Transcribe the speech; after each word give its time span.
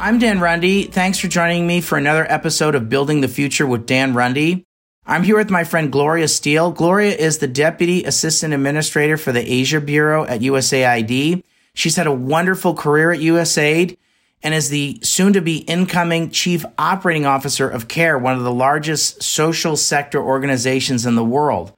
I'm 0.00 0.20
Dan 0.20 0.38
Runde. 0.38 0.92
Thanks 0.92 1.18
for 1.18 1.26
joining 1.26 1.66
me 1.66 1.80
for 1.80 1.98
another 1.98 2.24
episode 2.30 2.76
of 2.76 2.88
Building 2.88 3.20
the 3.20 3.26
Future 3.26 3.66
with 3.66 3.84
Dan 3.84 4.14
Runde. 4.14 4.64
I'm 5.04 5.24
here 5.24 5.36
with 5.36 5.50
my 5.50 5.64
friend 5.64 5.90
Gloria 5.90 6.28
Steele. 6.28 6.70
Gloria 6.70 7.16
is 7.16 7.38
the 7.38 7.48
Deputy 7.48 8.04
Assistant 8.04 8.54
Administrator 8.54 9.16
for 9.16 9.32
the 9.32 9.52
Asia 9.52 9.80
Bureau 9.80 10.24
at 10.24 10.40
USAID. 10.40 11.42
She's 11.74 11.96
had 11.96 12.06
a 12.06 12.12
wonderful 12.12 12.74
career 12.74 13.10
at 13.10 13.18
USAID 13.18 13.96
and 14.40 14.54
is 14.54 14.68
the 14.68 15.00
soon 15.02 15.32
to 15.32 15.40
be 15.40 15.58
incoming 15.58 16.30
Chief 16.30 16.64
Operating 16.78 17.26
Officer 17.26 17.68
of 17.68 17.88
CARE, 17.88 18.18
one 18.18 18.36
of 18.36 18.44
the 18.44 18.54
largest 18.54 19.24
social 19.24 19.76
sector 19.76 20.22
organizations 20.22 21.06
in 21.06 21.16
the 21.16 21.24
world. 21.24 21.72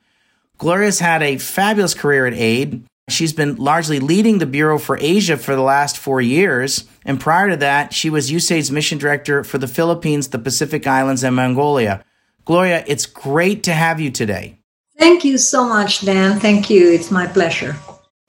Gloria's 0.59 1.01
had 1.01 1.23
a 1.23 1.39
fabulous 1.39 1.95
career 1.95 2.27
at 2.27 2.35
AID. 2.35 2.85
She's 3.13 3.33
been 3.33 3.57
largely 3.57 4.01
leading 4.01 4.39
the 4.39 4.47
Bureau 4.47 4.79
for 4.79 4.99
Asia 5.01 5.37
for 5.37 5.55
the 5.55 5.63
last 5.63 5.99
four 5.99 6.21
years. 6.21 6.85
And 7.05 7.21
prior 7.21 7.51
to 7.51 7.57
that, 7.59 7.93
she 7.93 8.11
was 8.11 8.31
USAID's 8.31 8.71
mission 8.71 8.99
director 8.99 9.45
for 9.45 9.59
the 9.59 9.69
Philippines, 9.69 10.29
the 10.29 10.39
Pacific 10.39 10.87
Islands, 10.87 11.23
and 11.23 11.37
Mongolia. 11.37 12.05
Gloria, 12.45 12.85
it's 12.87 13.07
great 13.07 13.63
to 13.65 13.73
have 13.73 14.01
you 14.01 14.11
today. 14.11 14.59
Thank 14.99 15.25
you 15.25 15.39
so 15.39 15.67
much, 15.67 16.03
Dan. 16.03 16.41
Thank 16.41 16.69
you. 16.69 16.93
It's 16.93 17.11
my 17.11 17.27
pleasure. 17.27 17.77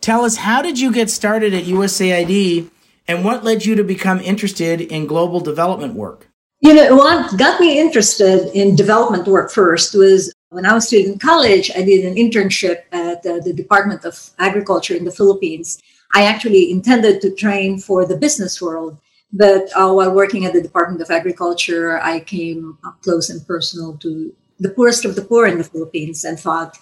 Tell 0.02 0.26
us, 0.26 0.38
how 0.38 0.62
did 0.62 0.80
you 0.80 0.92
get 0.92 1.09
started 1.09 1.54
at 1.54 1.66
USAID 1.66 2.70
and 3.08 3.26
what 3.26 3.44
led 3.44 3.66
you 3.66 3.76
to 3.76 3.84
become 3.84 4.20
interested 4.20 4.82
in 4.82 5.06
global 5.06 5.40
development 5.40 5.96
work? 5.96 6.28
You 6.62 6.74
know, 6.74 6.96
what 6.96 7.38
got 7.38 7.59
me 7.59 7.80
interested 7.80 8.52
in 8.56 8.76
development 8.76 9.28
work 9.28 9.52
first 9.52 9.96
was 9.96 10.34
when 10.52 10.66
I 10.66 10.74
was 10.74 10.88
still 10.88 11.06
in 11.06 11.18
college, 11.18 11.72
I 11.72 11.82
did 11.82 12.06
an 12.06 12.16
internship 12.16 12.84
at 12.92 13.26
uh, 13.26 13.40
the 13.40 13.54
Department 13.54 14.04
of 14.04 14.32
Agriculture 14.38 14.94
in 14.94 15.06
the 15.06 15.12
Philippines. 15.12 15.82
I 16.14 16.24
actually 16.24 16.70
intended 16.70 17.22
to 17.22 17.34
train 17.34 17.80
for 17.80 18.06
the 18.06 18.18
business 18.18 18.62
world, 18.62 19.00
but 19.32 19.70
uh, 19.78 19.94
while 19.94 20.14
working 20.14 20.46
at 20.46 20.52
the 20.52 20.62
Department 20.62 21.02
of 21.02 21.10
Agriculture, 21.10 22.02
I 22.02 22.20
came 22.20 22.78
up 22.84 23.02
close 23.02 23.30
and 23.30 23.48
personal 23.48 23.96
to 24.00 24.36
the 24.60 24.72
poorest 24.72 25.06
of 25.06 25.16
the 25.16 25.24
poor 25.24 25.48
in 25.48 25.58
the 25.58 25.64
Philippines 25.64 26.26
and 26.26 26.38
thought, 26.38 26.78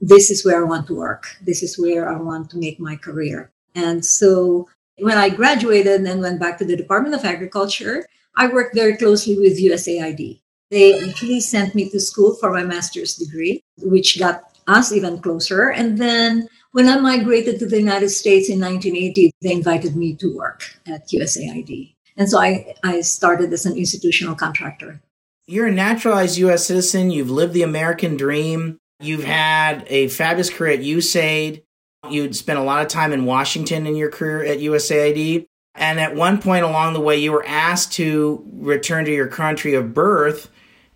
this 0.00 0.30
is 0.30 0.44
where 0.44 0.64
I 0.64 0.68
want 0.68 0.86
to 0.86 0.94
work. 0.94 1.26
This 1.42 1.64
is 1.64 1.80
where 1.80 2.08
I 2.08 2.16
want 2.16 2.48
to 2.50 2.58
make 2.58 2.78
my 2.78 2.94
career. 2.94 3.50
And 3.74 4.04
so 4.04 4.68
when 4.98 5.18
I 5.18 5.30
graduated 5.30 6.02
and 6.02 6.20
went 6.20 6.38
back 6.38 6.58
to 6.58 6.64
the 6.64 6.76
Department 6.76 7.16
of 7.16 7.24
Agriculture, 7.24 8.06
I 8.36 8.46
worked 8.46 8.76
very 8.76 8.96
closely 8.96 9.36
with 9.36 9.60
USAID. 9.60 10.40
They 10.70 11.08
actually 11.08 11.40
sent 11.40 11.74
me 11.74 11.88
to 11.90 11.98
school 11.98 12.34
for 12.36 12.52
my 12.52 12.62
master's 12.62 13.16
degree, 13.16 13.60
which 13.78 14.18
got 14.18 14.42
us 14.68 14.92
even 14.92 15.20
closer. 15.20 15.70
And 15.70 15.98
then 15.98 16.48
when 16.72 16.88
I 16.88 16.98
migrated 17.00 17.58
to 17.58 17.66
the 17.66 17.78
United 17.78 18.10
States 18.10 18.48
in 18.48 18.60
1980, 18.60 19.32
they 19.42 19.52
invited 19.52 19.96
me 19.96 20.14
to 20.16 20.36
work 20.36 20.76
at 20.86 21.08
USAID. 21.08 21.94
And 22.16 22.28
so 22.30 22.38
I, 22.38 22.74
I 22.84 23.00
started 23.00 23.52
as 23.52 23.66
an 23.66 23.76
institutional 23.76 24.34
contractor. 24.36 25.00
You're 25.46 25.66
a 25.66 25.72
naturalized 25.72 26.38
U.S. 26.38 26.66
citizen. 26.66 27.10
You've 27.10 27.30
lived 27.30 27.54
the 27.54 27.62
American 27.62 28.16
dream. 28.16 28.78
You've 29.00 29.24
had 29.24 29.84
a 29.88 30.08
fabulous 30.08 30.50
career 30.50 30.74
at 30.74 30.84
USAID. 30.84 31.62
You'd 32.08 32.36
spent 32.36 32.58
a 32.58 32.62
lot 32.62 32.82
of 32.82 32.88
time 32.88 33.12
in 33.12 33.24
Washington 33.24 33.86
in 33.86 33.96
your 33.96 34.10
career 34.10 34.44
at 34.44 34.58
USAID. 34.58 35.46
And 35.74 35.98
at 35.98 36.14
one 36.14 36.40
point 36.40 36.64
along 36.64 36.92
the 36.92 37.00
way, 37.00 37.16
you 37.16 37.32
were 37.32 37.46
asked 37.46 37.92
to 37.94 38.44
return 38.52 39.04
to 39.06 39.12
your 39.12 39.28
country 39.28 39.74
of 39.74 39.94
birth 39.94 40.50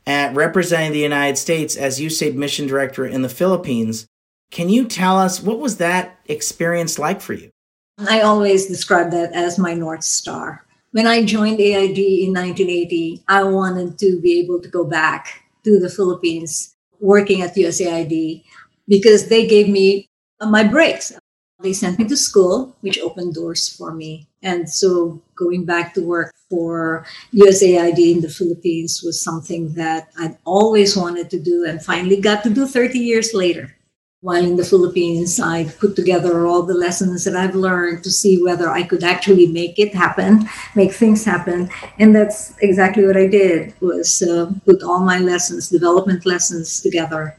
at 0.06 0.34
representing 0.34 0.92
the 0.92 0.98
United 0.98 1.36
States 1.36 1.76
as 1.76 2.00
USAID 2.00 2.34
mission 2.34 2.66
director 2.66 3.06
in 3.06 3.22
the 3.22 3.28
Philippines. 3.28 4.06
Can 4.50 4.68
you 4.68 4.86
tell 4.86 5.18
us 5.18 5.42
what 5.42 5.58
was 5.58 5.78
that 5.78 6.18
experience 6.26 6.98
like 6.98 7.20
for 7.20 7.32
you? 7.32 7.50
I 7.98 8.20
always 8.20 8.66
describe 8.66 9.10
that 9.12 9.32
as 9.32 9.58
my 9.58 9.74
North 9.74 10.04
Star. 10.04 10.66
When 10.92 11.06
I 11.06 11.24
joined 11.24 11.60
AID 11.60 11.98
in 11.98 12.32
1980, 12.32 13.24
I 13.28 13.42
wanted 13.44 13.98
to 13.98 14.20
be 14.20 14.40
able 14.40 14.60
to 14.60 14.68
go 14.68 14.84
back 14.84 15.44
to 15.64 15.80
the 15.80 15.88
Philippines 15.88 16.74
working 17.00 17.42
at 17.42 17.56
USAID 17.56 18.44
because 18.86 19.28
they 19.28 19.46
gave 19.46 19.68
me 19.68 20.08
my 20.40 20.62
breaks. 20.62 21.12
They 21.60 21.72
sent 21.72 21.98
me 21.98 22.06
to 22.08 22.16
school, 22.16 22.76
which 22.80 22.98
opened 22.98 23.34
doors 23.34 23.68
for 23.68 23.92
me. 23.92 24.28
And 24.42 24.68
so 24.68 25.22
going 25.36 25.64
back 25.64 25.94
to 25.94 26.02
work 26.02 26.34
for 26.50 27.06
USAID 27.32 27.98
in 27.98 28.20
the 28.20 28.28
Philippines 28.28 29.02
was 29.04 29.22
something 29.22 29.74
that 29.74 30.08
I'd 30.18 30.36
always 30.44 30.96
wanted 30.96 31.30
to 31.30 31.40
do 31.40 31.64
and 31.66 31.84
finally 31.84 32.20
got 32.20 32.42
to 32.44 32.50
do 32.50 32.66
30 32.66 32.98
years 32.98 33.34
later. 33.34 33.74
While 34.20 34.44
in 34.44 34.56
the 34.56 34.64
Philippines, 34.64 35.38
I 35.38 35.64
put 35.64 35.96
together 35.96 36.46
all 36.46 36.62
the 36.62 36.72
lessons 36.72 37.24
that 37.24 37.36
I've 37.36 37.54
learned 37.54 38.02
to 38.04 38.10
see 38.10 38.42
whether 38.42 38.70
I 38.70 38.82
could 38.82 39.04
actually 39.04 39.46
make 39.48 39.78
it 39.78 39.94
happen, 39.94 40.48
make 40.74 40.92
things 40.92 41.26
happen. 41.26 41.68
And 41.98 42.16
that's 42.16 42.54
exactly 42.62 43.06
what 43.06 43.18
I 43.18 43.26
did 43.26 43.74
was 43.80 44.22
uh, 44.22 44.50
put 44.64 44.82
all 44.82 45.00
my 45.00 45.18
lessons, 45.18 45.68
development 45.68 46.24
lessons 46.24 46.80
together 46.80 47.36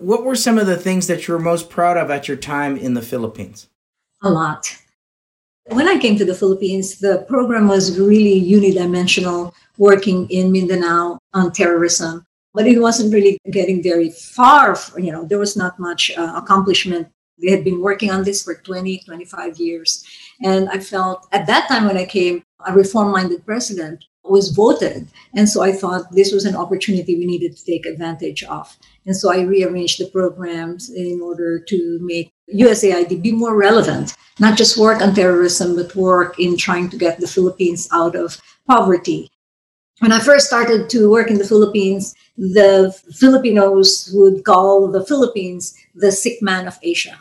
what 0.00 0.24
were 0.24 0.34
some 0.34 0.58
of 0.58 0.66
the 0.66 0.76
things 0.76 1.06
that 1.06 1.28
you 1.28 1.34
were 1.34 1.40
most 1.40 1.68
proud 1.68 1.96
of 1.96 2.10
at 2.10 2.26
your 2.26 2.36
time 2.36 2.76
in 2.76 2.94
the 2.94 3.02
Philippines? 3.02 3.68
A 4.22 4.30
lot. 4.30 4.76
When 5.70 5.86
I 5.86 5.98
came 5.98 6.16
to 6.16 6.24
the 6.24 6.34
Philippines, 6.34 6.98
the 6.98 7.24
program 7.28 7.68
was 7.68 7.96
really 7.96 8.42
unidimensional, 8.42 9.52
working 9.78 10.28
in 10.28 10.50
Mindanao 10.50 11.20
on 11.32 11.52
terrorism, 11.52 12.26
but 12.52 12.66
it 12.66 12.80
wasn't 12.80 13.14
really 13.14 13.38
getting 13.52 13.80
very 13.80 14.10
far. 14.10 14.76
You 14.98 15.12
know, 15.12 15.24
there 15.24 15.38
was 15.38 15.56
not 15.56 15.78
much 15.78 16.10
uh, 16.18 16.32
accomplishment. 16.34 17.06
They 17.38 17.52
had 17.52 17.62
been 17.62 17.80
working 17.80 18.10
on 18.10 18.24
this 18.24 18.42
for 18.42 18.56
20, 18.56 18.98
25 19.06 19.58
years. 19.58 20.04
And 20.42 20.68
I 20.70 20.80
felt 20.80 21.28
at 21.30 21.46
that 21.46 21.68
time 21.68 21.86
when 21.86 21.96
I 21.96 22.04
came, 22.04 22.42
a 22.66 22.72
reform 22.74 23.12
minded 23.12 23.46
president 23.46 24.04
was 24.30 24.50
voted. 24.50 25.08
And 25.34 25.48
so 25.48 25.62
I 25.62 25.72
thought 25.72 26.12
this 26.12 26.32
was 26.32 26.44
an 26.44 26.56
opportunity 26.56 27.16
we 27.16 27.26
needed 27.26 27.56
to 27.56 27.64
take 27.64 27.86
advantage 27.86 28.42
of. 28.44 28.76
And 29.06 29.16
so 29.16 29.32
I 29.32 29.42
rearranged 29.42 30.00
the 30.00 30.10
programs 30.10 30.90
in 30.90 31.20
order 31.20 31.58
to 31.58 31.98
make 32.02 32.32
USAID 32.54 33.22
be 33.22 33.32
more 33.32 33.56
relevant, 33.56 34.16
not 34.38 34.56
just 34.56 34.78
work 34.78 35.00
on 35.02 35.14
terrorism, 35.14 35.76
but 35.76 35.94
work 35.94 36.38
in 36.38 36.56
trying 36.56 36.88
to 36.90 36.96
get 36.96 37.18
the 37.18 37.28
Philippines 37.28 37.88
out 37.92 38.14
of 38.14 38.40
poverty. 38.66 39.30
When 40.00 40.12
I 40.12 40.20
first 40.20 40.46
started 40.46 40.88
to 40.90 41.10
work 41.10 41.30
in 41.30 41.38
the 41.38 41.44
Philippines, 41.44 42.14
the 42.38 42.96
Filipinos 43.12 44.10
would 44.14 44.44
call 44.44 44.88
the 44.88 45.04
Philippines 45.04 45.74
the 45.94 46.10
sick 46.10 46.40
man 46.40 46.66
of 46.66 46.78
Asia. 46.82 47.18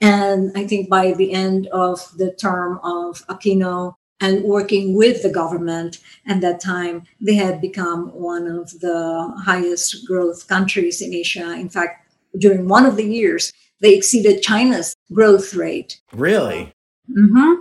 And 0.00 0.50
I 0.56 0.66
think 0.66 0.88
by 0.88 1.12
the 1.12 1.32
end 1.32 1.66
of 1.68 2.00
the 2.16 2.32
term 2.32 2.80
of 2.82 3.26
Aquino, 3.28 3.94
and 4.20 4.44
working 4.44 4.96
with 4.96 5.22
the 5.22 5.30
government. 5.30 5.98
At 6.26 6.40
that 6.40 6.60
time, 6.60 7.04
they 7.20 7.34
had 7.34 7.60
become 7.60 8.08
one 8.12 8.46
of 8.46 8.80
the 8.80 9.34
highest 9.44 10.06
growth 10.06 10.48
countries 10.48 11.00
in 11.02 11.12
Asia. 11.12 11.52
In 11.52 11.68
fact, 11.68 12.08
during 12.38 12.68
one 12.68 12.86
of 12.86 12.96
the 12.96 13.04
years, 13.04 13.52
they 13.80 13.94
exceeded 13.94 14.42
China's 14.42 14.96
growth 15.12 15.54
rate. 15.54 16.00
Really? 16.12 16.72
Mm-hmm. 17.10 17.60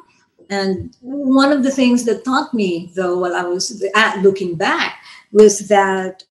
And 0.50 0.96
one 1.02 1.52
of 1.52 1.63
the 1.63 1.72
things 1.72 2.06
that 2.06 2.24
taught 2.24 2.53
me, 2.53 2.92
though, 2.95 3.18
while 3.19 3.36
I 3.36 3.44
was 3.44 3.83
at 3.95 4.22
looking 4.22 4.56
back, 4.56 5.00
was 5.31 5.68
that 5.68 6.24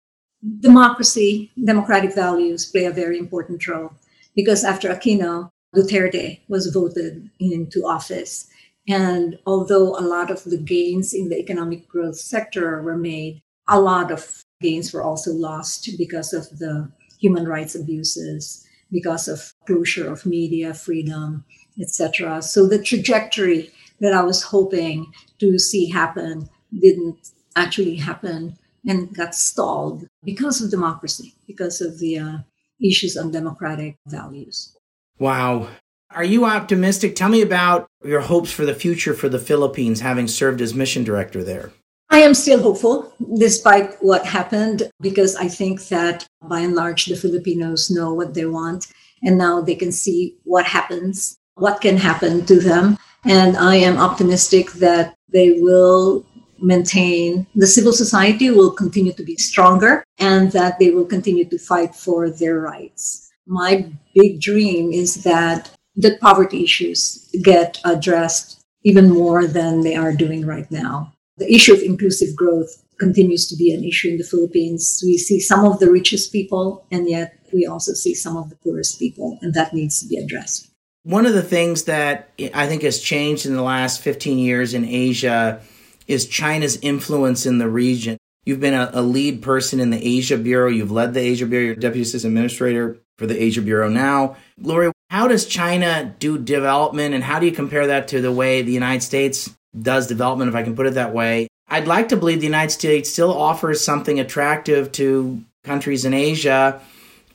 democracy, 0.60 1.50
democratic 1.64 2.14
values 2.14 2.66
play 2.66 2.84
a 2.84 2.92
very 2.92 3.18
important 3.18 3.66
role. 3.66 3.92
Because 4.34 4.64
after 4.64 4.88
Aquino, 4.88 5.50
Duterte 5.74 6.40
was 6.48 6.66
voted 6.68 7.28
into 7.40 7.86
office. 7.86 8.48
And 8.88 9.38
although 9.46 9.96
a 9.96 10.02
lot 10.02 10.30
of 10.30 10.44
the 10.44 10.58
gains 10.58 11.12
in 11.14 11.28
the 11.28 11.38
economic 11.38 11.88
growth 11.88 12.16
sector 12.16 12.82
were 12.82 12.96
made, 12.96 13.42
a 13.68 13.80
lot 13.80 14.10
of 14.10 14.44
gains 14.60 14.92
were 14.92 15.02
also 15.02 15.32
lost 15.32 15.88
because 15.96 16.32
of 16.32 16.58
the 16.58 16.90
human 17.20 17.46
rights 17.46 17.74
abuses, 17.74 18.66
because 18.90 19.28
of 19.28 19.52
closure 19.66 20.10
of 20.10 20.26
media 20.26 20.74
freedom, 20.74 21.44
etc. 21.80 22.42
So 22.42 22.66
the 22.66 22.82
trajectory 22.82 23.70
that 24.00 24.12
I 24.12 24.22
was 24.22 24.42
hoping 24.42 25.12
to 25.38 25.58
see 25.58 25.88
happen 25.88 26.48
didn't 26.76 27.30
actually 27.54 27.96
happen 27.96 28.58
and 28.86 29.14
got 29.14 29.34
stalled 29.34 30.06
because 30.24 30.60
of 30.60 30.70
democracy, 30.70 31.34
because 31.46 31.80
of 31.80 32.00
the 32.00 32.18
uh, 32.18 32.38
issues 32.82 33.16
on 33.16 33.30
democratic 33.30 33.96
values. 34.08 34.76
Wow. 35.18 35.68
Are 36.14 36.24
you 36.24 36.44
optimistic? 36.44 37.16
Tell 37.16 37.28
me 37.28 37.42
about 37.42 37.86
your 38.04 38.20
hopes 38.20 38.52
for 38.52 38.66
the 38.66 38.74
future 38.74 39.14
for 39.14 39.28
the 39.28 39.38
Philippines, 39.38 40.00
having 40.00 40.28
served 40.28 40.60
as 40.60 40.74
mission 40.74 41.04
director 41.04 41.42
there. 41.42 41.72
I 42.10 42.18
am 42.18 42.34
still 42.34 42.62
hopeful 42.62 43.12
despite 43.38 43.94
what 44.02 44.26
happened 44.26 44.90
because 45.00 45.34
I 45.36 45.48
think 45.48 45.88
that 45.88 46.26
by 46.42 46.60
and 46.60 46.74
large 46.74 47.06
the 47.06 47.16
Filipinos 47.16 47.90
know 47.90 48.12
what 48.12 48.34
they 48.34 48.44
want 48.44 48.88
and 49.22 49.38
now 49.38 49.62
they 49.62 49.74
can 49.74 49.92
see 49.92 50.36
what 50.44 50.66
happens, 50.66 51.38
what 51.54 51.80
can 51.80 51.96
happen 51.96 52.44
to 52.44 52.60
them. 52.60 52.98
And 53.24 53.56
I 53.56 53.76
am 53.76 53.96
optimistic 53.96 54.72
that 54.72 55.14
they 55.32 55.52
will 55.52 56.26
maintain, 56.58 57.46
the 57.54 57.66
civil 57.66 57.92
society 57.92 58.50
will 58.50 58.70
continue 58.70 59.14
to 59.14 59.24
be 59.24 59.36
stronger 59.36 60.04
and 60.18 60.52
that 60.52 60.78
they 60.78 60.90
will 60.90 61.06
continue 61.06 61.46
to 61.46 61.58
fight 61.58 61.94
for 61.94 62.28
their 62.28 62.60
rights. 62.60 63.32
My 63.46 63.90
big 64.14 64.40
dream 64.40 64.92
is 64.92 65.24
that 65.24 65.70
the 65.94 66.16
poverty 66.20 66.64
issues 66.64 67.28
get 67.42 67.80
addressed 67.84 68.62
even 68.84 69.10
more 69.10 69.46
than 69.46 69.82
they 69.82 69.94
are 69.94 70.12
doing 70.12 70.46
right 70.46 70.70
now. 70.70 71.12
The 71.38 71.52
issue 71.52 71.72
of 71.72 71.80
inclusive 71.80 72.34
growth 72.36 72.82
continues 72.98 73.48
to 73.48 73.56
be 73.56 73.72
an 73.72 73.84
issue 73.84 74.10
in 74.10 74.18
the 74.18 74.24
Philippines. 74.24 75.02
We 75.04 75.18
see 75.18 75.40
some 75.40 75.64
of 75.64 75.78
the 75.78 75.90
richest 75.90 76.32
people, 76.32 76.86
and 76.90 77.08
yet 77.08 77.38
we 77.52 77.66
also 77.66 77.92
see 77.92 78.14
some 78.14 78.36
of 78.36 78.50
the 78.50 78.56
poorest 78.56 78.98
people, 78.98 79.38
and 79.42 79.54
that 79.54 79.74
needs 79.74 80.00
to 80.00 80.08
be 80.08 80.16
addressed. 80.16 80.68
One 81.04 81.26
of 81.26 81.32
the 81.32 81.42
things 81.42 81.84
that 81.84 82.30
I 82.54 82.66
think 82.68 82.82
has 82.82 83.00
changed 83.00 83.44
in 83.44 83.56
the 83.56 83.62
last 83.62 84.00
15 84.02 84.38
years 84.38 84.72
in 84.72 84.84
Asia 84.84 85.60
is 86.06 86.26
China's 86.26 86.78
influence 86.80 87.44
in 87.44 87.58
the 87.58 87.68
region. 87.68 88.18
You've 88.44 88.60
been 88.60 88.74
a, 88.74 88.90
a, 88.92 89.02
lead 89.02 89.42
person 89.42 89.78
in 89.78 89.90
the 89.90 90.04
Asia 90.04 90.36
Bureau. 90.36 90.68
You've 90.68 90.90
led 90.90 91.14
the 91.14 91.20
Asia 91.20 91.46
Bureau. 91.46 91.66
You're 91.66 91.74
Deputy 91.76 92.02
Assistant 92.02 92.32
Administrator 92.32 92.98
for 93.16 93.26
the 93.26 93.40
Asia 93.40 93.62
Bureau 93.62 93.88
now. 93.88 94.36
Gloria, 94.60 94.92
how 95.12 95.28
does 95.28 95.44
China 95.44 96.14
do 96.20 96.38
development 96.38 97.14
and 97.14 97.22
how 97.22 97.38
do 97.38 97.44
you 97.44 97.52
compare 97.52 97.88
that 97.88 98.08
to 98.08 98.22
the 98.22 98.32
way 98.32 98.62
the 98.62 98.72
United 98.72 99.02
States 99.02 99.54
does 99.78 100.06
development, 100.06 100.48
if 100.48 100.54
I 100.54 100.62
can 100.62 100.74
put 100.74 100.86
it 100.86 100.94
that 100.94 101.12
way? 101.12 101.48
I'd 101.68 101.86
like 101.86 102.08
to 102.08 102.16
believe 102.16 102.40
the 102.40 102.46
United 102.46 102.70
States 102.70 103.10
still 103.10 103.30
offers 103.30 103.84
something 103.84 104.18
attractive 104.18 104.90
to 104.92 105.44
countries 105.64 106.06
in 106.06 106.14
Asia. 106.14 106.80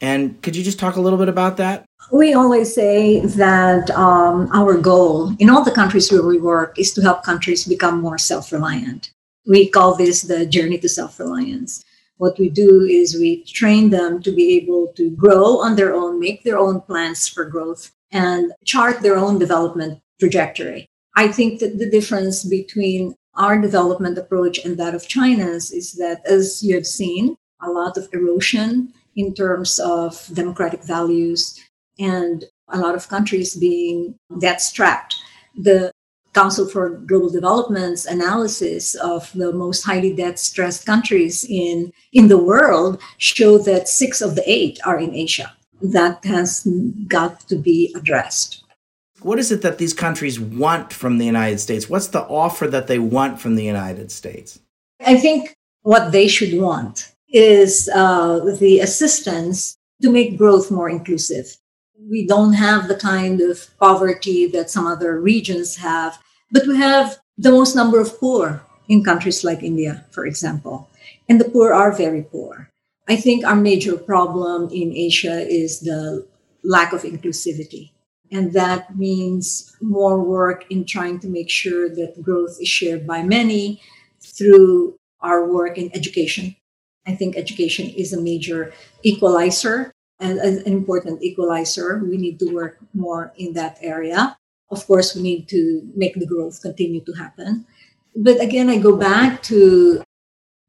And 0.01 0.41
could 0.41 0.55
you 0.55 0.63
just 0.63 0.79
talk 0.79 0.95
a 0.95 1.01
little 1.01 1.19
bit 1.19 1.29
about 1.29 1.57
that? 1.57 1.85
We 2.11 2.33
always 2.33 2.73
say 2.73 3.19
that 3.19 3.91
um, 3.91 4.49
our 4.53 4.75
goal 4.79 5.33
in 5.37 5.47
all 5.47 5.63
the 5.63 5.69
countries 5.69 6.11
where 6.11 6.23
we 6.23 6.39
work 6.39 6.79
is 6.79 6.91
to 6.93 7.01
help 7.03 7.21
countries 7.21 7.63
become 7.63 8.01
more 8.01 8.17
self 8.17 8.51
reliant. 8.51 9.11
We 9.45 9.69
call 9.69 9.93
this 9.93 10.23
the 10.23 10.47
journey 10.47 10.79
to 10.79 10.89
self 10.89 11.19
reliance. 11.19 11.85
What 12.17 12.39
we 12.39 12.49
do 12.49 12.83
is 12.83 13.15
we 13.15 13.43
train 13.43 13.89
them 13.89 14.21
to 14.23 14.31
be 14.31 14.57
able 14.57 14.93
to 14.95 15.09
grow 15.11 15.59
on 15.59 15.75
their 15.75 15.93
own, 15.93 16.19
make 16.19 16.43
their 16.43 16.57
own 16.57 16.81
plans 16.81 17.27
for 17.27 17.45
growth, 17.45 17.91
and 18.11 18.51
chart 18.65 19.01
their 19.01 19.17
own 19.17 19.37
development 19.39 20.01
trajectory. 20.19 20.87
I 21.15 21.27
think 21.29 21.59
that 21.59 21.77
the 21.77 21.89
difference 21.89 22.43
between 22.43 23.15
our 23.35 23.59
development 23.59 24.17
approach 24.17 24.57
and 24.65 24.77
that 24.77 24.95
of 24.95 25.07
China's 25.07 25.71
is 25.71 25.93
that, 25.93 26.25
as 26.25 26.63
you 26.63 26.73
have 26.75 26.87
seen, 26.87 27.35
a 27.61 27.69
lot 27.69 27.97
of 27.97 28.09
erosion 28.13 28.93
in 29.15 29.33
terms 29.33 29.79
of 29.79 30.29
democratic 30.33 30.83
values 30.83 31.59
and 31.99 32.45
a 32.69 32.79
lot 32.79 32.95
of 32.95 33.09
countries 33.09 33.55
being 33.55 34.15
debt 34.39 34.61
strapped. 34.61 35.15
The 35.55 35.91
Council 36.37 36.69
for 36.69 36.89
Global 36.89 37.31
Development's 37.31 38.05
analysis 38.05 38.93
of 38.93 39.31
the 39.33 39.51
most 39.51 39.81
highly 39.83 40.13
debt 40.13 40.37
stressed 40.37 40.85
countries 40.85 41.43
in, 41.49 41.91
in 42.13 42.27
the 42.27 42.37
world 42.37 43.01
show 43.17 43.57
that 43.57 43.89
six 43.89 44.21
of 44.21 44.35
the 44.35 44.43
eight 44.45 44.79
are 44.85 44.99
in 44.99 45.15
Asia. 45.15 45.51
That 45.81 46.23
has 46.25 46.67
got 47.07 47.39
to 47.49 47.55
be 47.55 47.91
addressed. 47.95 48.63
What 49.21 49.39
is 49.39 49.51
it 49.51 49.63
that 49.63 49.79
these 49.79 49.95
countries 49.95 50.39
want 50.39 50.93
from 50.93 51.17
the 51.17 51.25
United 51.25 51.59
States? 51.59 51.89
What's 51.89 52.09
the 52.09 52.21
offer 52.21 52.67
that 52.67 52.85
they 52.85 52.99
want 52.99 53.41
from 53.41 53.55
the 53.55 53.65
United 53.65 54.11
States? 54.11 54.59
I 55.03 55.17
think 55.17 55.55
what 55.81 56.11
they 56.11 56.27
should 56.27 56.61
want 56.61 57.13
is 57.29 57.89
uh, 57.95 58.57
the 58.59 58.79
assistance 58.79 59.75
to 60.03 60.11
make 60.11 60.37
growth 60.37 60.69
more 60.69 60.87
inclusive. 60.87 61.57
We 61.99 62.27
don't 62.27 62.53
have 62.53 62.87
the 62.87 62.95
kind 62.95 63.41
of 63.41 63.67
poverty 63.79 64.45
that 64.53 64.69
some 64.69 64.85
other 64.85 65.19
regions 65.19 65.77
have 65.77 66.19
but 66.51 66.67
we 66.67 66.77
have 66.77 67.17
the 67.37 67.51
most 67.51 67.75
number 67.75 67.99
of 67.99 68.19
poor 68.19 68.63
in 68.87 69.03
countries 69.03 69.43
like 69.43 69.63
India, 69.63 70.05
for 70.11 70.25
example. 70.25 70.89
And 71.29 71.39
the 71.39 71.49
poor 71.49 71.73
are 71.73 71.91
very 71.91 72.23
poor. 72.23 72.69
I 73.07 73.15
think 73.15 73.45
our 73.45 73.55
major 73.55 73.95
problem 73.97 74.69
in 74.71 74.93
Asia 74.93 75.47
is 75.47 75.81
the 75.81 76.27
lack 76.63 76.93
of 76.93 77.03
inclusivity. 77.03 77.91
And 78.31 78.51
that 78.53 78.97
means 78.97 79.75
more 79.81 80.21
work 80.21 80.65
in 80.69 80.85
trying 80.85 81.19
to 81.21 81.27
make 81.27 81.49
sure 81.49 81.87
that 81.87 82.21
growth 82.21 82.57
is 82.59 82.67
shared 82.67 83.07
by 83.07 83.23
many 83.23 83.81
through 84.21 84.97
our 85.21 85.47
work 85.47 85.77
in 85.77 85.89
education. 85.93 86.55
I 87.05 87.15
think 87.15 87.37
education 87.37 87.89
is 87.89 88.11
a 88.11 88.21
major 88.21 88.73
equalizer 89.03 89.93
and 90.19 90.39
an 90.39 90.63
important 90.63 91.23
equalizer. 91.23 91.99
We 92.03 92.17
need 92.17 92.39
to 92.39 92.53
work 92.53 92.79
more 92.93 93.31
in 93.37 93.53
that 93.53 93.77
area. 93.81 94.37
Of 94.69 94.85
course, 94.85 95.15
we 95.15 95.21
need 95.21 95.47
to 95.49 95.81
make 95.95 96.15
the 96.15 96.25
growth 96.25 96.61
continue 96.61 97.01
to 97.05 97.13
happen. 97.13 97.65
But 98.15 98.41
again, 98.41 98.69
I 98.69 98.77
go 98.79 98.95
back 98.97 99.43
to 99.43 100.03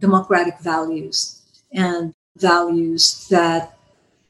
democratic 0.01 0.61
values 0.61 1.43
and 1.73 2.13
values 2.37 3.27
that 3.31 3.77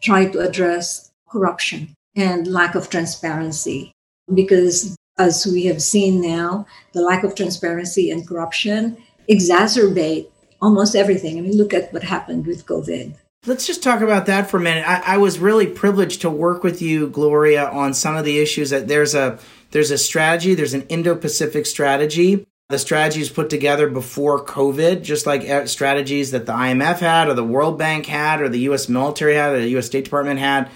try 0.00 0.26
to 0.26 0.40
address 0.40 1.10
corruption 1.28 1.94
and 2.16 2.46
lack 2.46 2.74
of 2.74 2.88
transparency. 2.88 3.92
Because 4.32 4.96
as 5.18 5.46
we 5.46 5.66
have 5.66 5.82
seen 5.82 6.20
now, 6.20 6.66
the 6.92 7.02
lack 7.02 7.24
of 7.24 7.34
transparency 7.34 8.10
and 8.10 8.26
corruption 8.26 8.96
exacerbate 9.28 10.28
almost 10.60 10.96
everything. 10.96 11.38
I 11.38 11.42
mean, 11.42 11.56
look 11.56 11.74
at 11.74 11.92
what 11.92 12.02
happened 12.02 12.46
with 12.46 12.66
COVID. 12.66 13.14
Let's 13.46 13.66
just 13.66 13.82
talk 13.82 14.00
about 14.00 14.26
that 14.26 14.50
for 14.50 14.56
a 14.56 14.60
minute. 14.60 14.86
I, 14.86 15.14
I 15.14 15.16
was 15.18 15.38
really 15.38 15.66
privileged 15.66 16.22
to 16.22 16.30
work 16.30 16.64
with 16.64 16.82
you, 16.82 17.08
Gloria, 17.08 17.68
on 17.68 17.94
some 17.94 18.16
of 18.16 18.24
the 18.24 18.38
issues 18.38 18.70
that 18.70 18.88
there's 18.88 19.14
a 19.14 19.38
there's 19.70 19.90
a 19.90 19.98
strategy, 19.98 20.54
there's 20.54 20.74
an 20.74 20.86
Indo 20.88 21.14
Pacific 21.14 21.66
strategy. 21.66 22.46
The 22.68 22.78
strategy 22.78 23.20
is 23.20 23.30
put 23.30 23.48
together 23.48 23.88
before 23.88 24.44
COVID, 24.44 25.02
just 25.02 25.26
like 25.26 25.48
uh, 25.48 25.66
strategies 25.66 26.32
that 26.32 26.46
the 26.46 26.52
IMF 26.52 26.98
had, 26.98 27.28
or 27.28 27.34
the 27.34 27.44
World 27.44 27.78
Bank 27.78 28.06
had, 28.06 28.42
or 28.42 28.48
the 28.48 28.60
US 28.60 28.88
military 28.88 29.34
had, 29.34 29.52
or 29.52 29.60
the 29.60 29.78
US 29.78 29.86
State 29.86 30.04
Department 30.04 30.38
had 30.38 30.70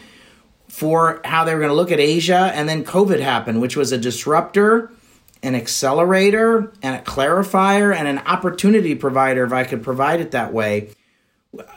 for 0.69 1.21
how 1.25 1.45
they 1.45 1.53
were 1.53 1.61
going 1.61 1.71
to 1.71 1.77
look 1.77 1.93
at 1.93 2.01
Asia. 2.01 2.51
And 2.55 2.69
then 2.69 2.83
COVID 2.85 3.21
happened, 3.21 3.61
which 3.61 3.77
was 3.77 3.93
a 3.93 3.99
disruptor, 3.99 4.91
an 5.43 5.55
accelerator, 5.55 6.73
and 6.83 6.97
a 6.97 7.03
clarifier, 7.03 7.95
and 7.95 8.09
an 8.09 8.19
opportunity 8.21 8.95
provider, 8.95 9.45
if 9.45 9.53
I 9.53 9.65
could 9.65 9.83
provide 9.83 10.21
it 10.21 10.31
that 10.31 10.53
way 10.53 10.95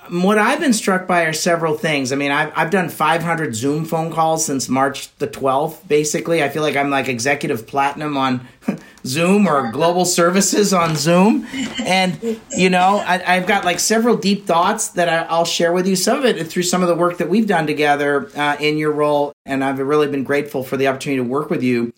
what 0.10 0.38
I've 0.38 0.62
been 0.62 0.72
struck 0.72 1.06
by 1.06 1.24
are 1.24 1.34
several 1.34 1.78
things. 1.78 2.14
I 2.14 2.16
mean, 2.16 2.32
I've, 2.32 2.52
I've 2.56 2.72
done 2.72 2.88
500 2.88 3.54
Zoom 3.54 3.84
phone 3.84 4.12
calls 4.12 4.46
since 4.46 4.70
March 4.70 5.14
the 5.18 5.28
12th, 5.28 5.86
basically. 5.88 6.42
I 6.42 6.48
feel 6.48 6.62
like 6.62 6.78
I'm 6.78 6.90
like 6.90 7.10
executive 7.10 7.68
platinum 7.68 8.16
on 8.16 8.48
Zoom 9.06 9.48
or 9.48 9.72
global 9.74 10.06
services 10.06 10.74
on 10.74 10.96
Zoom. 10.96 11.46
And, 11.80 12.40
you 12.56 12.70
know, 12.70 13.04
I, 13.06 13.18
have 13.18 13.48
got 13.48 13.66
like 13.66 13.82
several 13.82 14.16
deep 14.16 14.46
thoughts 14.46 14.90
that 14.90 15.10
I, 15.10 15.38
will 15.38 15.44
share 15.44 15.74
with 15.74 15.88
you. 15.88 15.98
Some 15.98 16.20
of 16.20 16.26
it 16.26 16.48
through 16.48 16.64
some 16.64 16.82
of 16.82 16.88
the 16.88 16.96
work 16.96 17.18
that 17.18 17.28
we've 17.28 17.48
done 17.48 17.68
together 17.68 18.30
uh, 18.38 18.56
in 18.62 18.78
your 18.78 18.94
role. 18.94 19.34
And 19.46 19.62
I've 19.62 19.80
really 19.80 20.08
been 20.08 20.24
grateful 20.24 20.64
for 20.64 20.78
the 20.78 20.88
opportunity 20.88 21.22
to 21.22 21.30
work 21.30 21.50
with 21.50 21.64
you. 21.64 21.94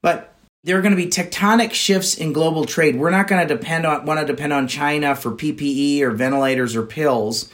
But 0.00 0.32
there 0.66 0.76
are 0.76 0.82
going 0.82 0.96
to 0.96 0.96
be 0.96 1.06
tectonic 1.06 1.72
shifts 1.72 2.16
in 2.16 2.32
global 2.32 2.64
trade. 2.64 2.98
We're 2.98 3.10
not 3.10 3.28
going 3.28 3.46
to 3.46 3.54
depend 3.54 3.86
on 3.86 4.04
want 4.04 4.18
to 4.18 4.26
depend 4.26 4.52
on 4.52 4.66
China 4.66 5.14
for 5.14 5.30
PPE 5.30 6.00
or 6.00 6.10
ventilators 6.10 6.74
or 6.74 6.82
pills. 6.82 7.48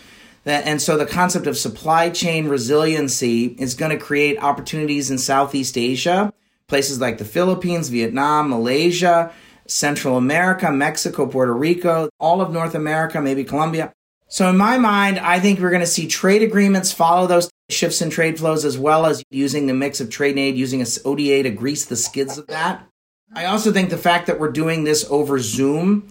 And 0.47 0.81
so 0.81 0.97
the 0.97 1.05
concept 1.05 1.47
of 1.47 1.59
supply 1.59 2.09
chain 2.09 2.49
resiliency 2.49 3.55
is 3.59 3.75
going 3.75 3.91
to 3.91 4.03
create 4.03 4.43
opportunities 4.43 5.11
in 5.11 5.19
Southeast 5.19 5.77
Asia, 5.77 6.33
places 6.69 7.03
like 7.03 7.19
the 7.19 7.27
Philippines, 7.27 7.91
Vietnam, 7.91 8.49
Malaysia, 8.49 9.31
Central 9.67 10.17
America, 10.17 10.73
Mexico, 10.73 11.27
Puerto 11.27 11.53
Rico, 11.53 12.09
all 12.19 12.41
of 12.41 12.51
North 12.51 12.75
America, 12.75 13.21
maybe 13.21 13.45
Colombia. 13.45 13.93
So 14.29 14.49
in 14.49 14.57
my 14.57 14.79
mind, 14.79 15.19
I 15.19 15.39
think 15.39 15.61
we're 15.61 15.69
going 15.69 15.81
to 15.81 15.87
see 15.87 16.09
trade 16.09 16.43
agreements 16.43 16.93
follow 16.93 17.27
those 17.27 17.51
shifts 17.69 18.01
in 18.01 18.09
trade 18.09 18.39
flows 18.39 18.65
as 18.65 18.79
well 18.79 19.05
as 19.05 19.23
using 19.31 19.67
the 19.67 19.75
mix 19.75 20.01
of 20.01 20.09
trade 20.09 20.31
and 20.31 20.39
aid, 20.39 20.57
using 20.57 20.81
ODA 21.05 21.43
to 21.43 21.51
grease 21.51 21.85
the 21.85 21.97
skids 21.97 22.39
of 22.39 22.47
that. 22.47 22.89
I 23.35 23.47
also 23.47 23.73
think 23.73 23.89
the 23.89 23.97
fact 23.97 24.27
that 24.27 24.39
we're 24.39 24.51
doing 24.51 24.85
this 24.85 25.07
over 25.09 25.39
Zoom, 25.39 26.07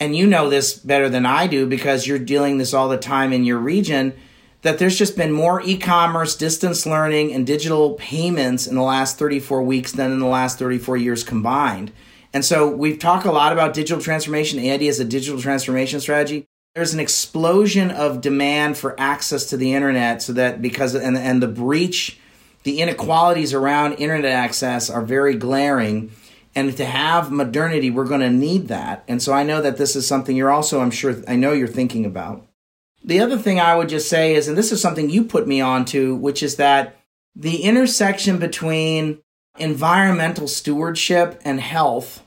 and 0.00 0.16
you 0.16 0.26
know 0.26 0.48
this 0.48 0.72
better 0.72 1.10
than 1.10 1.26
I 1.26 1.46
do 1.46 1.66
because 1.66 2.06
you're 2.06 2.18
dealing 2.18 2.56
this 2.56 2.72
all 2.72 2.88
the 2.88 2.96
time 2.96 3.34
in 3.34 3.44
your 3.44 3.58
region, 3.58 4.14
that 4.62 4.78
there's 4.78 4.96
just 4.96 5.14
been 5.14 5.30
more 5.30 5.60
e-commerce, 5.62 6.34
distance 6.34 6.86
learning, 6.86 7.34
and 7.34 7.46
digital 7.46 7.94
payments 7.94 8.66
in 8.66 8.76
the 8.76 8.82
last 8.82 9.18
34 9.18 9.62
weeks 9.62 9.92
than 9.92 10.10
in 10.10 10.20
the 10.20 10.26
last 10.26 10.58
34 10.58 10.96
years 10.96 11.22
combined. 11.22 11.92
And 12.32 12.42
so 12.42 12.66
we've 12.66 12.98
talked 12.98 13.26
a 13.26 13.32
lot 13.32 13.52
about 13.52 13.74
digital 13.74 14.02
transformation. 14.02 14.58
AID 14.58 14.82
is 14.82 14.98
a 14.98 15.04
digital 15.04 15.42
transformation 15.42 16.00
strategy. 16.00 16.46
There's 16.74 16.94
an 16.94 16.98
explosion 16.98 17.90
of 17.90 18.22
demand 18.22 18.78
for 18.78 18.98
access 18.98 19.44
to 19.50 19.58
the 19.58 19.74
internet 19.74 20.22
so 20.22 20.32
that 20.32 20.62
because 20.62 20.94
and 20.94 21.16
and 21.16 21.42
the 21.42 21.46
breach, 21.46 22.18
the 22.64 22.80
inequalities 22.80 23.52
around 23.52 23.92
internet 23.92 24.32
access 24.32 24.88
are 24.88 25.02
very 25.02 25.36
glaring 25.36 26.10
And 26.56 26.76
to 26.76 26.84
have 26.84 27.32
modernity, 27.32 27.90
we're 27.90 28.06
going 28.06 28.20
to 28.20 28.30
need 28.30 28.68
that. 28.68 29.04
And 29.08 29.20
so 29.20 29.32
I 29.32 29.42
know 29.42 29.60
that 29.60 29.76
this 29.76 29.96
is 29.96 30.06
something 30.06 30.36
you're 30.36 30.52
also, 30.52 30.80
I'm 30.80 30.90
sure, 30.90 31.16
I 31.26 31.36
know 31.36 31.52
you're 31.52 31.66
thinking 31.66 32.04
about. 32.04 32.46
The 33.02 33.20
other 33.20 33.36
thing 33.36 33.60
I 33.60 33.76
would 33.76 33.88
just 33.88 34.08
say 34.08 34.34
is, 34.34 34.48
and 34.48 34.56
this 34.56 34.72
is 34.72 34.80
something 34.80 35.10
you 35.10 35.24
put 35.24 35.46
me 35.48 35.60
on 35.60 35.84
to, 35.86 36.14
which 36.14 36.42
is 36.42 36.56
that 36.56 36.96
the 37.34 37.62
intersection 37.62 38.38
between 38.38 39.18
environmental 39.58 40.48
stewardship 40.48 41.40
and 41.44 41.60
health 41.60 42.22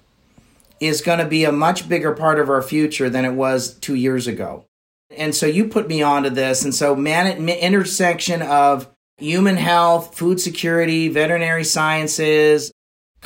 is 0.80 1.02
going 1.02 1.20
to 1.20 1.26
be 1.26 1.44
a 1.44 1.52
much 1.52 1.90
bigger 1.90 2.14
part 2.14 2.40
of 2.40 2.50
our 2.50 2.62
future 2.62 3.10
than 3.10 3.26
it 3.26 3.34
was 3.34 3.74
two 3.76 3.96
years 3.96 4.28
ago. 4.28 4.66
And 5.10 5.34
so 5.34 5.46
you 5.46 5.68
put 5.68 5.88
me 5.88 6.02
onto 6.02 6.30
this. 6.30 6.64
And 6.64 6.76
so, 6.76 6.96
man, 6.96 7.50
intersection 7.50 8.42
of 8.42 8.88
human 9.18 9.56
health, 9.58 10.16
food 10.16 10.40
security, 10.40 11.08
veterinary 11.08 11.64
sciences, 11.64 12.72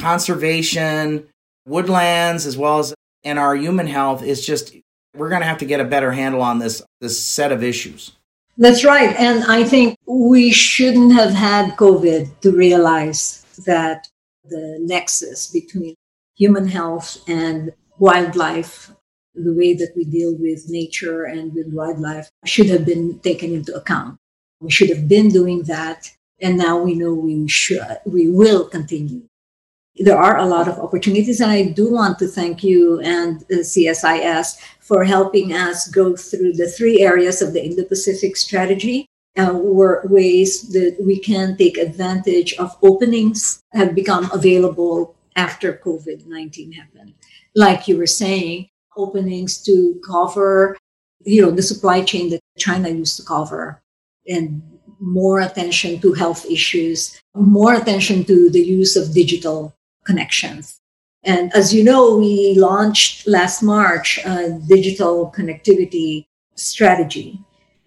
conservation, 0.01 1.27
woodlands, 1.65 2.46
as 2.46 2.58
well 2.58 2.79
as 2.79 2.93
and 3.24 3.38
our 3.38 3.55
human 3.55 3.88
health 3.88 4.24
is 4.24 4.46
just 4.46 4.75
we're 5.15 5.29
going 5.29 5.41
to 5.41 5.48
have 5.48 5.60
to 5.60 5.65
get 5.65 5.79
a 5.79 5.86
better 5.86 6.12
handle 6.12 6.41
on 6.41 6.60
this 6.60 6.81
this 7.00 7.20
set 7.20 7.51
of 7.51 7.63
issues. 7.63 8.13
That's 8.58 8.84
right. 8.84 9.15
And 9.17 9.43
I 9.46 9.63
think 9.63 9.98
we 10.05 10.51
shouldn't 10.51 11.13
have 11.13 11.31
had 11.31 11.77
COVID 11.77 12.41
to 12.41 12.51
realize 12.51 13.46
that 13.65 14.08
the 14.43 14.77
nexus 14.81 15.48
between 15.48 15.96
human 16.36 16.67
health 16.67 17.17
and 17.27 17.72
wildlife, 17.98 18.91
the 19.36 19.53
way 19.53 19.74
that 19.74 19.93
we 19.96 20.03
deal 20.03 20.36
with 20.36 20.70
nature 20.70 21.24
and 21.24 21.53
with 21.53 21.67
wildlife, 21.72 22.29
should 22.46 22.67
have 22.67 22.86
been 22.86 23.20
taken 23.20 23.53
into 23.53 23.75
account. 23.75 24.17
We 24.60 24.72
should 24.72 24.89
have 24.89 25.08
been 25.08 25.29
doing 25.29 25.63
that. 25.63 26.12
And 26.41 26.58
now 26.58 26.79
we 26.79 26.96
know 26.96 27.13
we 27.13 27.48
should, 27.48 27.81
we 28.05 28.27
will 28.27 28.65
continue. 28.67 29.24
There 29.98 30.18
are 30.18 30.38
a 30.38 30.46
lot 30.46 30.68
of 30.68 30.80
opportunities, 30.80 31.42
and 31.42 31.52
I 31.52 31.64
do 31.64 31.92
want 31.92 32.18
to 32.20 32.28
thank 32.28 32.64
you 32.64 33.02
and 33.02 33.42
CSIS 33.50 34.58
for 34.80 35.04
helping 35.04 35.54
us 35.54 35.88
go 35.90 36.16
through 36.16 36.54
the 36.54 36.70
three 36.70 37.02
areas 37.02 37.42
of 37.42 37.54
the 37.54 37.64
Indo 37.64 37.84
Pacific 37.84 38.38
strategy 38.38 39.06
uh, 39.38 39.52
were 39.54 40.02
ways 40.06 40.70
that 40.70 40.98
we 41.00 41.20
can 41.20 41.58
take 41.58 41.78
advantage 41.78 42.54
of 42.54 42.76
openings 42.82 43.62
that 43.74 43.88
have 43.88 43.96
become 43.96 44.30
available 44.32 45.16
after 45.36 45.74
COVID 45.74 46.26
19 46.26 46.72
happened. 46.74 47.14
Like 47.56 47.88
you 47.88 47.98
were 47.98 48.08
saying, 48.08 48.70
openings 48.98 49.62
to 49.64 50.00
cover, 50.06 50.78
you 51.24 51.42
know, 51.42 51.52
the 51.52 51.62
supply 51.62 52.02
chain 52.02 52.30
that 52.30 52.42
China 52.58 52.90
used 52.90 53.18
to 53.18 53.24
cover 53.24 53.82
and 54.28 54.62
more 55.00 55.40
attention 55.40 56.00
to 56.02 56.14
health 56.14 56.46
issues, 56.46 57.20
more 57.36 57.74
attention 57.74 58.24
to 58.26 58.50
the 58.50 58.62
use 58.62 58.96
of 58.96 59.14
digital 59.14 59.74
connections. 60.12 60.63
And 61.24 61.46
as 61.53 61.74
you 61.74 61.84
know, 61.84 62.03
we 62.18 62.56
launched 62.58 63.27
last 63.27 63.62
March 63.62 64.08
a 64.25 64.60
digital 64.68 65.32
connectivity 65.38 66.25
strategy 66.56 67.39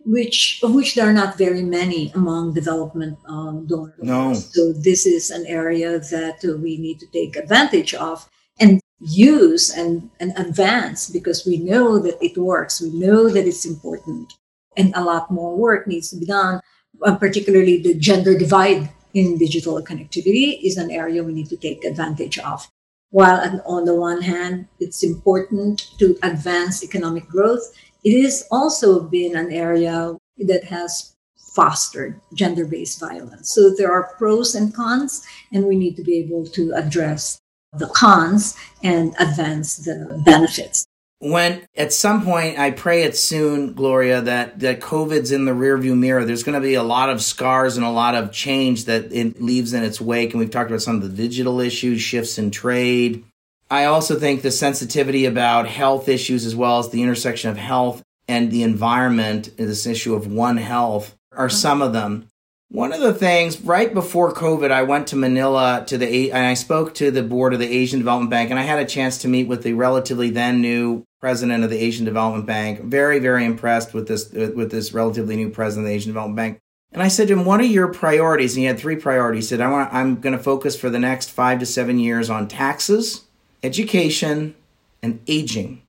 which 0.04 0.61
of 0.62 0.75
which 0.75 0.95
there 0.95 1.09
are 1.09 1.12
not 1.12 1.38
very 1.38 1.62
many 1.62 2.12
among 2.14 2.54
development 2.54 3.19
um, 3.26 3.66
donors. 3.66 3.99
No. 3.99 4.35
So 4.35 4.73
this 4.73 5.07
is 5.07 5.31
an 5.31 5.47
area 5.47 5.99
that 5.99 6.45
uh, 6.45 6.57
we 6.59 6.76
need 6.76 7.00
to 7.00 7.07
take 7.07 7.37
advantage 7.37 7.95
of 7.95 8.28
and 8.61 8.81
use 9.00 9.71
and, 9.71 10.11
and 10.21 10.33
advance 10.37 11.11
because 11.11 11.45
we 11.47 11.59
know 11.59 11.99
that 11.99 12.23
it 12.23 12.37
works. 12.38 12.81
We 12.81 12.90
know 12.90 13.28
that 13.28 13.47
it's 13.47 13.64
important, 13.64 14.33
and 14.76 14.95
a 14.95 15.02
lot 15.02 15.31
more 15.31 15.57
work 15.57 15.87
needs 15.87 16.11
to 16.11 16.16
be 16.16 16.26
done. 16.26 16.61
Uh, 17.02 17.16
particularly, 17.16 17.83
the 17.83 17.95
gender 17.95 18.38
divide 18.38 18.90
in 19.14 19.38
digital 19.38 19.80
connectivity 19.83 20.61
is 20.62 20.76
an 20.76 20.90
area 20.90 21.23
we 21.23 21.33
need 21.33 21.49
to 21.49 21.56
take 21.56 21.85
advantage 21.85 22.38
of. 22.38 22.68
While 23.11 23.62
on 23.64 23.85
the 23.85 23.94
one 23.94 24.23
hand, 24.23 24.66
it's 24.80 25.04
important 25.04 25.87
to 25.99 26.18
advance 26.23 26.83
economic 26.83 27.28
growth, 27.28 27.62
it 28.02 28.21
has 28.23 28.47
also 28.50 29.00
been 29.00 29.37
an 29.37 29.52
area 29.52 30.16
that 30.38 30.64
has 30.64 31.14
fostered 31.54 32.21
gender 32.35 32.66
based 32.66 32.99
violence. 32.99 33.54
So 33.54 33.71
there 33.71 33.92
are 33.92 34.14
pros 34.18 34.56
and 34.56 34.75
cons, 34.75 35.25
and 35.52 35.64
we 35.64 35.76
need 35.76 35.97
to 35.97 36.02
be 36.02 36.18
able 36.18 36.44
to 36.49 36.73
address 36.75 37.38
the 37.73 37.87
cons 37.87 38.56
and 38.83 39.14
advance 39.21 39.76
the 39.76 40.21
benefits. 40.25 40.84
When 41.21 41.66
at 41.76 41.92
some 41.92 42.25
point, 42.25 42.59
I 42.59 42.71
pray 42.71 43.02
it's 43.02 43.21
soon, 43.21 43.73
Gloria, 43.73 44.21
that, 44.23 44.61
that 44.61 44.80
COVID's 44.80 45.33
in 45.33 45.47
the 45.47 45.52
rearview 45.52 45.97
mirror. 45.97 46.25
There's 46.25 46.42
going 46.42 46.61
to 46.61 46.66
be 46.66 46.75
a 46.75 46.83
lot 46.83 47.09
of 47.09 47.23
scars 47.23 47.76
and 47.76 47.87
a 47.87 47.90
lot 47.90 48.14
of 48.14 48.30
change 48.30 48.85
that 48.87 49.11
it 49.11 49.40
leaves 49.40 49.73
in 49.73 49.83
its 49.83 50.00
wake. 50.00 50.33
And 50.33 50.40
we've 50.40 50.50
talked 50.50 50.71
about 50.71 50.83
some 50.83 50.97
of 50.97 51.02
the 51.02 51.09
digital 51.09 51.61
issues, 51.61 52.02
shifts 52.02 52.37
in 52.37 52.50
trade, 52.50 53.25
I 53.71 53.87
also 53.87 54.18
think 54.18 54.42
the 54.42 54.50
sensitivity 54.50 55.25
about 55.25 55.66
health 55.66 56.09
issues 56.09 56.44
as 56.47 56.54
well 56.54 56.78
as 56.78 56.90
the 56.90 57.02
intersection 57.02 57.50
of 57.50 57.56
health 57.56 58.02
and 58.28 58.50
the 58.50 58.62
environment, 58.62 59.56
this 59.56 59.87
issue 59.87 60.14
of 60.14 60.26
one 60.26 60.59
health, 60.59 61.16
are 61.33 61.49
mm-hmm. 61.49 61.56
some 61.56 61.83
of 61.83 61.92
them. 61.92 62.28
One 62.71 62.92
of 62.92 63.00
the 63.00 63.14
things 63.14 63.61
right 63.61 63.92
before 63.92 64.33
COVID, 64.33 64.71
I 64.71 64.83
went 64.83 65.06
to 65.09 65.16
Manila 65.16 65.85
to 65.87 65.97
the 65.97 66.33
and 66.33 66.47
I 66.47 66.54
spoke 66.54 66.94
to 66.94 67.11
the 67.11 67.23
board 67.23 67.52
of 67.52 67.61
the 67.61 67.73
Asian 67.73 67.99
Development 68.00 68.30
Bank, 68.30 68.50
and 68.50 68.59
I 68.59 68.62
had 68.62 68.78
a 68.78 68.85
chance 68.85 69.18
to 69.18 69.28
meet 69.28 69.47
with 69.47 69.62
the 69.62 69.75
relatively 69.75 70.30
then 70.30 70.61
new 70.61 71.04
president 71.21 71.62
of 71.62 71.71
the 71.71 71.78
Asian 71.78 72.04
Development 72.04 72.47
Bank. 72.47 72.80
Very, 72.80 73.18
very 73.21 73.44
impressed 73.44 73.94
with 73.94 74.09
this 74.09 74.30
with 74.33 74.71
this 74.71 74.92
relatively 74.92 75.37
new 75.37 75.50
president 75.50 75.87
of 75.87 75.90
the 75.90 75.94
Asian 75.94 76.11
Development 76.11 76.37
Bank. 76.37 76.59
And 76.92 77.02
I 77.02 77.09
said 77.09 77.28
to 77.28 77.35
him, 77.35 77.44
"What 77.44 77.61
are 77.61 77.64
your 77.64 77.88
priorities?" 77.88 78.54
And 78.54 78.61
he 78.61 78.66
had 78.66 78.78
three 78.78 78.97
priorities. 78.97 79.44
He 79.44 79.49
said, 79.49 79.61
"I 79.61 79.71
want 79.71 79.94
I'm 79.94 80.21
going 80.21 80.37
to 80.37 80.42
focus 80.42 80.76
for 80.76 80.90
the 80.90 80.99
next 80.99 81.30
five 81.30 81.61
to 81.61 81.66
seven 81.66 81.99
years 81.99 82.28
on 82.28 82.49
taxes." 82.49 83.23
education, 83.64 84.54
and 85.02 85.21
aging. 85.26 85.83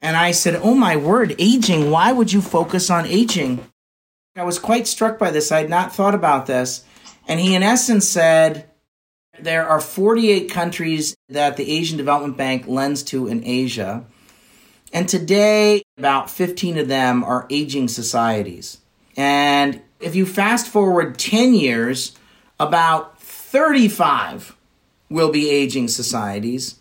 And 0.00 0.16
I 0.16 0.30
said, 0.30 0.60
Oh 0.62 0.74
my 0.74 0.96
word, 0.96 1.34
aging. 1.38 1.90
Why 1.90 2.12
would 2.12 2.32
you 2.32 2.40
focus 2.40 2.88
on 2.88 3.06
aging? 3.06 3.66
I 4.36 4.42
was 4.42 4.58
quite 4.58 4.88
struck 4.88 5.16
by 5.16 5.30
this. 5.30 5.52
I 5.52 5.60
had 5.60 5.70
not 5.70 5.94
thought 5.94 6.14
about 6.14 6.46
this. 6.46 6.84
And 7.28 7.38
he, 7.38 7.54
in 7.54 7.62
essence, 7.62 8.08
said, 8.08 8.68
There 9.38 9.64
are 9.64 9.80
48 9.80 10.50
countries 10.50 11.16
that 11.28 11.56
the 11.56 11.70
Asian 11.70 11.96
Development 11.96 12.36
Bank 12.36 12.66
lends 12.66 13.04
to 13.04 13.28
in 13.28 13.44
Asia. 13.44 14.04
And 14.92 15.08
today, 15.08 15.82
about 15.96 16.30
15 16.30 16.78
of 16.78 16.88
them 16.88 17.22
are 17.22 17.46
aging 17.48 17.86
societies. 17.86 18.78
And 19.16 19.80
if 20.00 20.16
you 20.16 20.26
fast 20.26 20.66
forward 20.66 21.16
10 21.16 21.54
years, 21.54 22.16
about 22.58 23.20
35 23.20 24.56
will 25.08 25.30
be 25.30 25.48
aging 25.48 25.86
societies. 25.86 26.80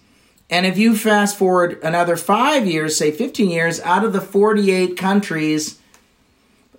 And 0.50 0.66
if 0.66 0.80
you 0.80 0.98
fast 0.98 1.38
forward 1.38 1.80
another 1.84 2.18
five 2.18 2.66
years, 2.66 2.98
say 2.98 3.12
15 3.12 3.50
years, 3.50 3.80
out 3.82 4.04
of 4.04 4.12
the 4.12 4.22
48 4.22 4.98
countries, 4.98 5.80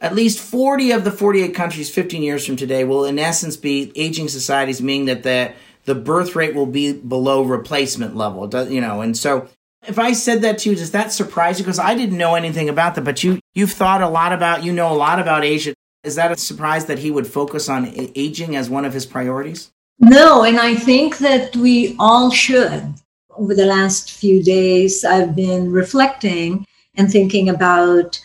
at 0.00 0.14
least 0.14 0.40
40 0.40 0.92
of 0.92 1.04
the 1.04 1.10
48 1.10 1.54
countries 1.54 1.90
15 1.90 2.22
years 2.22 2.46
from 2.46 2.56
today 2.56 2.84
will, 2.84 3.04
in 3.04 3.18
essence, 3.18 3.56
be 3.56 3.92
aging 3.94 4.28
societies, 4.28 4.82
meaning 4.82 5.06
that 5.06 5.22
the, 5.22 5.52
the 5.84 5.94
birth 5.94 6.34
rate 6.36 6.54
will 6.54 6.66
be 6.66 6.92
below 6.92 7.42
replacement 7.42 8.16
level. 8.16 8.48
You 8.70 8.80
know, 8.80 9.00
and 9.00 9.16
so 9.16 9.48
if 9.86 9.98
I 9.98 10.12
said 10.12 10.42
that 10.42 10.58
to 10.58 10.70
you, 10.70 10.76
does 10.76 10.92
that 10.92 11.12
surprise 11.12 11.58
you? 11.58 11.64
Because 11.64 11.78
I 11.78 11.94
didn't 11.94 12.18
know 12.18 12.34
anything 12.34 12.68
about 12.68 12.94
that, 12.94 13.04
but 13.04 13.22
you 13.22 13.40
you've 13.54 13.72
thought 13.72 14.02
a 14.02 14.08
lot 14.08 14.32
about, 14.32 14.62
you 14.62 14.72
know, 14.72 14.92
a 14.92 14.94
lot 14.94 15.18
about 15.18 15.44
Asia. 15.44 15.74
Is 16.02 16.16
that 16.16 16.32
a 16.32 16.36
surprise 16.36 16.84
that 16.86 16.98
he 16.98 17.10
would 17.10 17.26
focus 17.26 17.68
on 17.68 17.90
aging 17.94 18.56
as 18.56 18.68
one 18.68 18.84
of 18.84 18.92
his 18.92 19.06
priorities? 19.06 19.70
No, 19.98 20.42
and 20.42 20.58
I 20.58 20.74
think 20.74 21.18
that 21.18 21.56
we 21.56 21.96
all 21.98 22.30
should 22.30 22.94
over 23.36 23.54
the 23.54 23.66
last 23.66 24.12
few 24.12 24.42
days, 24.42 25.04
I've 25.04 25.34
been 25.34 25.70
reflecting 25.70 26.66
and 26.94 27.10
thinking 27.10 27.48
about 27.48 28.20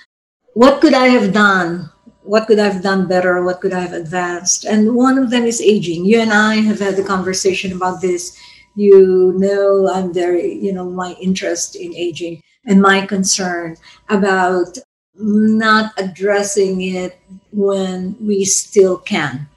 what 0.54 0.82
could 0.82 0.94
I 0.94 1.08
have 1.08 1.34
done? 1.34 1.90
What 2.24 2.48
could 2.48 2.60
I 2.60 2.70
have 2.70 2.84
done 2.84 3.08
better? 3.08 3.44
What 3.44 3.62
could 3.62 3.74
I 3.74 3.80
have 3.80 3.94
advanced? 3.94 4.66
And 4.66 4.94
one 4.96 5.18
of 5.18 5.30
them 5.30 5.46
is 5.46 5.62
aging. 5.62 6.06
You 6.06 6.20
and 6.20 6.32
I 6.32 6.56
have 6.56 6.80
had 6.80 7.00
a 7.00 7.04
conversation 7.04 7.72
about 7.72 8.02
this. 8.02 8.38
You 8.76 9.34
know, 9.38 9.90
I'm 9.92 10.14
very, 10.14 10.54
you 10.54 10.74
know, 10.74 10.90
my 10.90 11.14
interest 11.20 11.76
in 11.76 11.94
aging 11.96 12.42
and 12.66 12.82
my 12.82 13.06
concern 13.06 13.78
about 14.10 14.78
not 15.16 15.92
addressing 15.98 16.82
it 16.82 17.20
when 17.52 18.16
we 18.22 18.46
still 18.46 18.98
can 18.98 19.50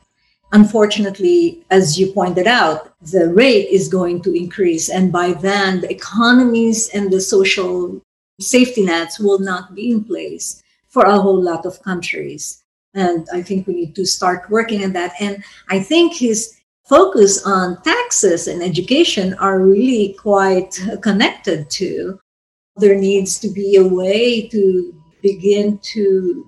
unfortunately, 0.53 1.65
as 1.71 1.99
you 1.99 2.13
pointed 2.13 2.47
out, 2.47 2.95
the 3.01 3.33
rate 3.33 3.69
is 3.69 3.89
going 3.89 4.23
to 4.23 4.37
increase. 4.37 4.89
And 4.89 5.11
by 5.11 5.33
then, 5.33 5.81
the 5.81 5.91
economies 5.91 6.91
and 6.91 7.11
the 7.11 7.21
social 7.21 8.01
safety 8.41 8.85
nets 8.85 9.19
will 9.19 9.39
not 9.39 9.75
be 9.75 9.91
in 9.91 10.05
place 10.05 10.62
for 10.93 11.05
a 11.05 11.19
whole 11.19 11.43
lot 11.43 11.67
of 11.67 11.83
countries. 11.83 12.63
And 12.95 13.27
I 13.33 13.43
think 13.43 13.67
we 13.67 13.75
need 13.75 13.95
to 13.97 14.05
start 14.05 14.51
working 14.51 14.85
on 14.85 14.93
that. 14.93 15.13
And 15.19 15.43
I 15.69 15.81
think 15.81 16.15
his 16.15 16.55
focus 16.87 17.45
on 17.45 17.81
taxes 17.83 18.47
and 18.47 18.63
education 18.63 19.35
are 19.35 19.61
really 19.61 20.15
quite 20.21 20.79
connected 21.01 21.71
to. 21.71 22.21
There 22.77 22.99
needs 22.99 23.39
to 23.41 23.49
be 23.49 23.77
a 23.77 23.87
way 23.87 24.49
to 24.49 24.95
begin 25.23 25.79
to 25.95 26.47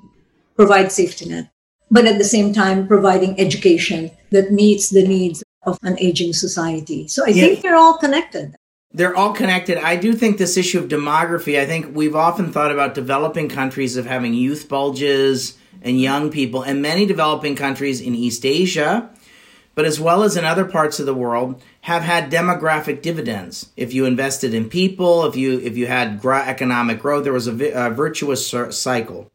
provide 0.57 0.93
safety 0.93 1.27
net 1.29 1.51
but 1.95 2.07
at 2.07 2.19
the 2.19 2.25
same 2.25 2.53
time 2.53 2.89
providing 2.89 3.39
education 3.39 4.11
that 4.31 4.53
meets 4.53 4.91
the 4.91 5.07
needs 5.07 5.45
of 5.65 5.79
an 5.83 5.97
aging 6.01 6.33
society. 6.33 7.07
So 7.09 7.25
I 7.25 7.29
yeah. 7.29 7.45
think 7.45 7.63
they're 7.63 7.77
all 7.77 7.99
connected. 7.99 8.57
They're 8.97 9.17
all 9.17 9.33
connected. 9.33 9.77
I 9.77 9.97
do 9.97 10.13
think 10.13 10.39
this 10.39 10.57
issue 10.57 10.79
of 10.79 10.89
demography, 10.89 11.59
I 11.59 11.67
think 11.67 11.97
we've 11.97 12.15
often 12.15 12.53
thought 12.53 12.71
about 12.71 12.95
developing 12.95 13.49
countries 13.49 13.97
of 13.97 14.07
having 14.07 14.35
youth 14.35 14.69
bulges 14.69 15.59
and 15.83 16.01
young 16.01 16.31
people, 16.31 16.63
and 16.63 16.81
many 16.81 17.05
developing 17.05 17.57
countries 17.57 18.01
in 18.01 18.15
East 18.15 18.47
Asia, 18.47 19.11
but 19.75 19.85
as 19.85 19.99
well 19.99 20.23
as 20.23 20.37
in 20.37 20.45
other 20.45 20.65
parts 20.65 21.01
of 21.01 21.07
the 21.07 21.13
world, 21.13 21.61
have 21.83 22.03
had 22.03 22.31
demographic 22.31 23.03
dividends. 23.03 23.71
If 23.77 23.93
you 23.93 24.07
invested 24.07 24.55
in 24.55 24.71
people, 24.71 25.27
if 25.27 25.35
you 25.35 25.59
if 25.59 25.77
you 25.77 25.89
had 25.89 26.25
economic 26.25 27.01
growth, 27.01 27.25
there 27.25 27.33
was 27.33 27.49
a, 27.49 27.73
a 27.73 27.91
virtuous 27.91 28.55
cycle. 28.71 29.31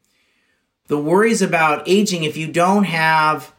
The 0.88 0.98
worries 0.98 1.42
about 1.42 1.84
aging, 1.86 2.24
if 2.24 2.38
you 2.38 2.48
don't 2.48 2.86
have 2.86 3.54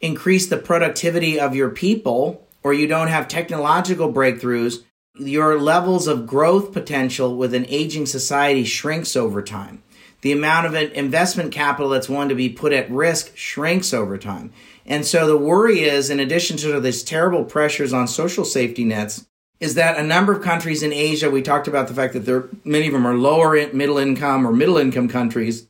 increased 0.00 0.50
the 0.50 0.58
productivity 0.58 1.38
of 1.38 1.54
your 1.54 1.70
people, 1.70 2.46
or 2.64 2.74
you 2.74 2.88
don't 2.88 3.08
have 3.08 3.28
technological 3.28 4.12
breakthroughs, 4.12 4.82
your 5.18 5.60
levels 5.60 6.06
of 6.06 6.26
growth 6.26 6.72
potential 6.72 7.36
with 7.36 7.54
an 7.54 7.66
aging 7.68 8.06
society 8.06 8.64
shrinks 8.64 9.16
over 9.16 9.42
time. 9.42 9.82
The 10.22 10.32
amount 10.32 10.66
of 10.66 10.74
investment 10.74 11.52
capital 11.52 11.90
that's 11.90 12.08
willing 12.08 12.28
to 12.28 12.34
be 12.34 12.48
put 12.48 12.72
at 12.72 12.90
risk 12.90 13.36
shrinks 13.36 13.94
over 13.94 14.18
time. 14.18 14.52
And 14.84 15.04
so 15.04 15.26
the 15.26 15.36
worry 15.36 15.80
is, 15.80 16.10
in 16.10 16.20
addition 16.20 16.56
to 16.58 16.80
these 16.80 17.02
terrible 17.02 17.44
pressures 17.44 17.92
on 17.92 18.08
social 18.08 18.44
safety 18.44 18.84
nets, 18.84 19.26
is 19.58 19.74
that 19.74 19.98
a 19.98 20.02
number 20.02 20.32
of 20.32 20.42
countries 20.42 20.82
in 20.82 20.92
Asia, 20.92 21.30
we 21.30 21.42
talked 21.42 21.68
about 21.68 21.88
the 21.88 21.94
fact 21.94 22.12
that 22.12 22.26
there, 22.26 22.48
many 22.64 22.86
of 22.86 22.92
them 22.92 23.06
are 23.06 23.14
lower 23.14 23.54
middle 23.72 23.98
income 23.98 24.46
or 24.46 24.52
middle 24.52 24.76
income 24.76 25.08
countries, 25.08 25.66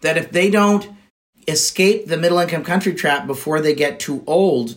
that 0.00 0.16
if 0.16 0.30
they 0.30 0.50
don't 0.50 0.88
escape 1.48 2.06
the 2.06 2.16
middle 2.16 2.38
income 2.38 2.64
country 2.64 2.94
trap 2.94 3.26
before 3.26 3.60
they 3.60 3.74
get 3.74 3.98
too 3.98 4.22
old, 4.26 4.76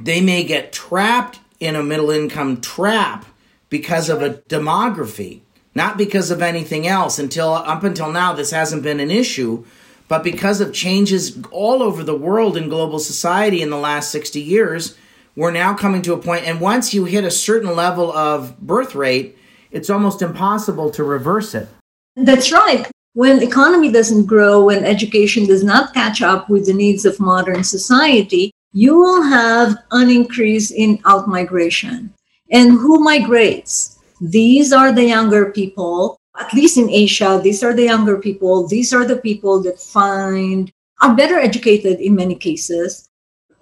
they 0.00 0.20
may 0.20 0.44
get 0.44 0.72
trapped 0.72 1.40
in 1.62 1.76
a 1.76 1.82
middle 1.82 2.10
income 2.10 2.60
trap 2.60 3.24
because 3.70 4.08
of 4.08 4.20
a 4.20 4.30
demography, 4.30 5.40
not 5.74 5.96
because 5.96 6.30
of 6.30 6.42
anything 6.42 6.86
else. 6.86 7.18
Until 7.18 7.52
up 7.54 7.84
until 7.84 8.10
now, 8.10 8.32
this 8.32 8.50
hasn't 8.50 8.82
been 8.82 8.98
an 8.98 9.10
issue. 9.10 9.64
But 10.08 10.24
because 10.24 10.60
of 10.60 10.74
changes 10.74 11.38
all 11.50 11.82
over 11.82 12.02
the 12.02 12.16
world 12.16 12.56
in 12.56 12.68
global 12.68 12.98
society 12.98 13.62
in 13.62 13.70
the 13.70 13.78
last 13.78 14.10
60 14.10 14.40
years, 14.40 14.98
we're 15.36 15.52
now 15.52 15.72
coming 15.72 16.02
to 16.02 16.12
a 16.12 16.18
point, 16.18 16.46
and 16.46 16.60
once 16.60 16.92
you 16.92 17.06
hit 17.06 17.24
a 17.24 17.30
certain 17.30 17.74
level 17.74 18.12
of 18.12 18.60
birth 18.60 18.94
rate, 18.94 19.38
it's 19.70 19.88
almost 19.88 20.20
impossible 20.20 20.90
to 20.90 21.04
reverse 21.04 21.54
it. 21.54 21.68
That's 22.16 22.52
right. 22.52 22.90
When 23.14 23.42
economy 23.42 23.90
doesn't 23.90 24.26
grow, 24.26 24.64
when 24.64 24.84
education 24.84 25.46
does 25.46 25.64
not 25.64 25.94
catch 25.94 26.20
up 26.20 26.50
with 26.50 26.66
the 26.66 26.74
needs 26.74 27.06
of 27.06 27.18
modern 27.18 27.64
society, 27.64 28.52
you 28.72 28.98
will 28.98 29.22
have 29.22 29.76
an 29.90 30.10
increase 30.10 30.70
in 30.70 30.98
outmigration. 30.98 32.10
And 32.50 32.72
who 32.72 33.00
migrates? 33.00 33.98
These 34.20 34.72
are 34.72 34.92
the 34.92 35.04
younger 35.04 35.50
people 35.50 36.18
at 36.38 36.52
least 36.52 36.76
in 36.76 36.88
Asia, 36.88 37.40
these 37.42 37.62
are 37.62 37.74
the 37.74 37.84
younger 37.84 38.18
people. 38.18 38.66
These 38.66 38.92
are 38.92 39.04
the 39.04 39.16
people 39.16 39.62
that 39.62 39.78
find 39.78 40.72
are 41.00 41.14
better 41.14 41.38
educated 41.38 42.00
in 42.00 42.14
many 42.14 42.34
cases. 42.34 43.08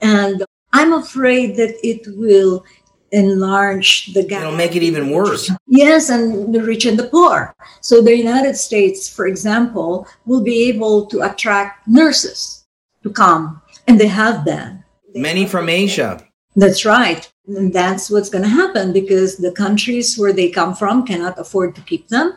And 0.01 0.45
I'm 0.73 0.93
afraid 0.93 1.57
that 1.57 1.75
it 1.83 2.07
will 2.17 2.65
enlarge 3.13 4.13
the 4.15 4.23
gap. 4.23 4.43
It'll 4.43 4.57
make 4.57 4.77
it 4.77 4.85
even 4.85 5.11
worse. 5.11 5.51
Yes, 5.67 6.11
and 6.11 6.55
the 6.55 6.63
rich 6.63 6.87
and 6.87 6.99
the 6.99 7.09
poor. 7.09 7.55
So 7.81 8.01
the 8.01 8.17
United 8.17 8.57
States, 8.57 9.09
for 9.09 9.27
example, 9.27 10.07
will 10.27 10.43
be 10.43 10.69
able 10.69 11.07
to 11.07 11.23
attract 11.23 11.89
nurses 11.89 12.67
to 13.03 13.11
come, 13.11 13.61
and 13.89 13.99
they 13.99 14.07
have 14.07 14.45
been. 14.45 14.80
Many 15.15 15.47
from 15.47 15.69
Asia. 15.69 16.25
That's 16.57 16.85
right. 16.85 17.31
And 17.47 17.73
that's 17.73 18.11
what's 18.11 18.29
going 18.29 18.45
to 18.45 18.51
happen 18.51 18.93
because 18.93 19.37
the 19.37 19.53
countries 19.53 20.19
where 20.19 20.33
they 20.33 20.51
come 20.51 20.75
from 20.75 21.07
cannot 21.07 21.39
afford 21.39 21.75
to 21.77 21.81
keep 21.83 22.09
them 22.09 22.37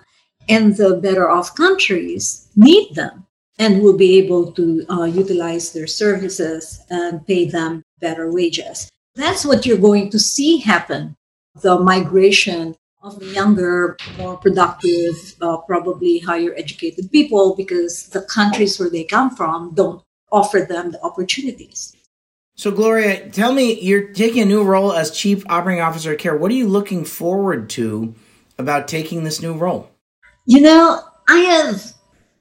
and 0.49 0.75
the 0.75 0.97
better 0.97 1.29
off 1.29 1.55
countries 1.55 2.47
need 2.55 2.95
them 2.95 3.25
and 3.59 3.81
will 3.81 3.97
be 3.97 4.17
able 4.17 4.51
to 4.53 4.85
uh, 4.89 5.03
utilize 5.03 5.71
their 5.71 5.87
services 5.87 6.83
and 6.89 7.25
pay 7.25 7.45
them 7.45 7.83
better 7.99 8.31
wages. 8.31 8.89
That's 9.15 9.45
what 9.45 9.65
you're 9.65 9.77
going 9.77 10.09
to 10.09 10.19
see 10.19 10.57
happen 10.57 11.15
the 11.61 11.79
migration 11.79 12.75
of 13.03 13.21
younger, 13.21 13.95
more 14.17 14.37
productive, 14.37 15.35
uh, 15.39 15.57
probably 15.57 16.17
higher 16.19 16.53
educated 16.55 17.11
people 17.11 17.55
because 17.55 18.07
the 18.07 18.21
countries 18.23 18.79
where 18.79 18.89
they 18.89 19.03
come 19.03 19.35
from 19.35 19.75
don't 19.75 20.01
offer 20.31 20.65
them 20.67 20.91
the 20.91 21.01
opportunities. 21.03 21.95
So, 22.55 22.71
Gloria, 22.71 23.29
tell 23.29 23.51
me, 23.51 23.79
you're 23.81 24.13
taking 24.13 24.43
a 24.43 24.45
new 24.45 24.63
role 24.63 24.93
as 24.93 25.11
Chief 25.11 25.43
Operating 25.49 25.81
Officer 25.81 26.13
of 26.13 26.19
CARE. 26.19 26.37
What 26.37 26.51
are 26.51 26.55
you 26.55 26.67
looking 26.67 27.03
forward 27.03 27.69
to 27.71 28.13
about 28.59 28.87
taking 28.87 29.23
this 29.23 29.41
new 29.41 29.53
role? 29.53 29.89
You 30.45 30.61
know, 30.61 31.01
I 31.27 31.39
have 31.39 31.93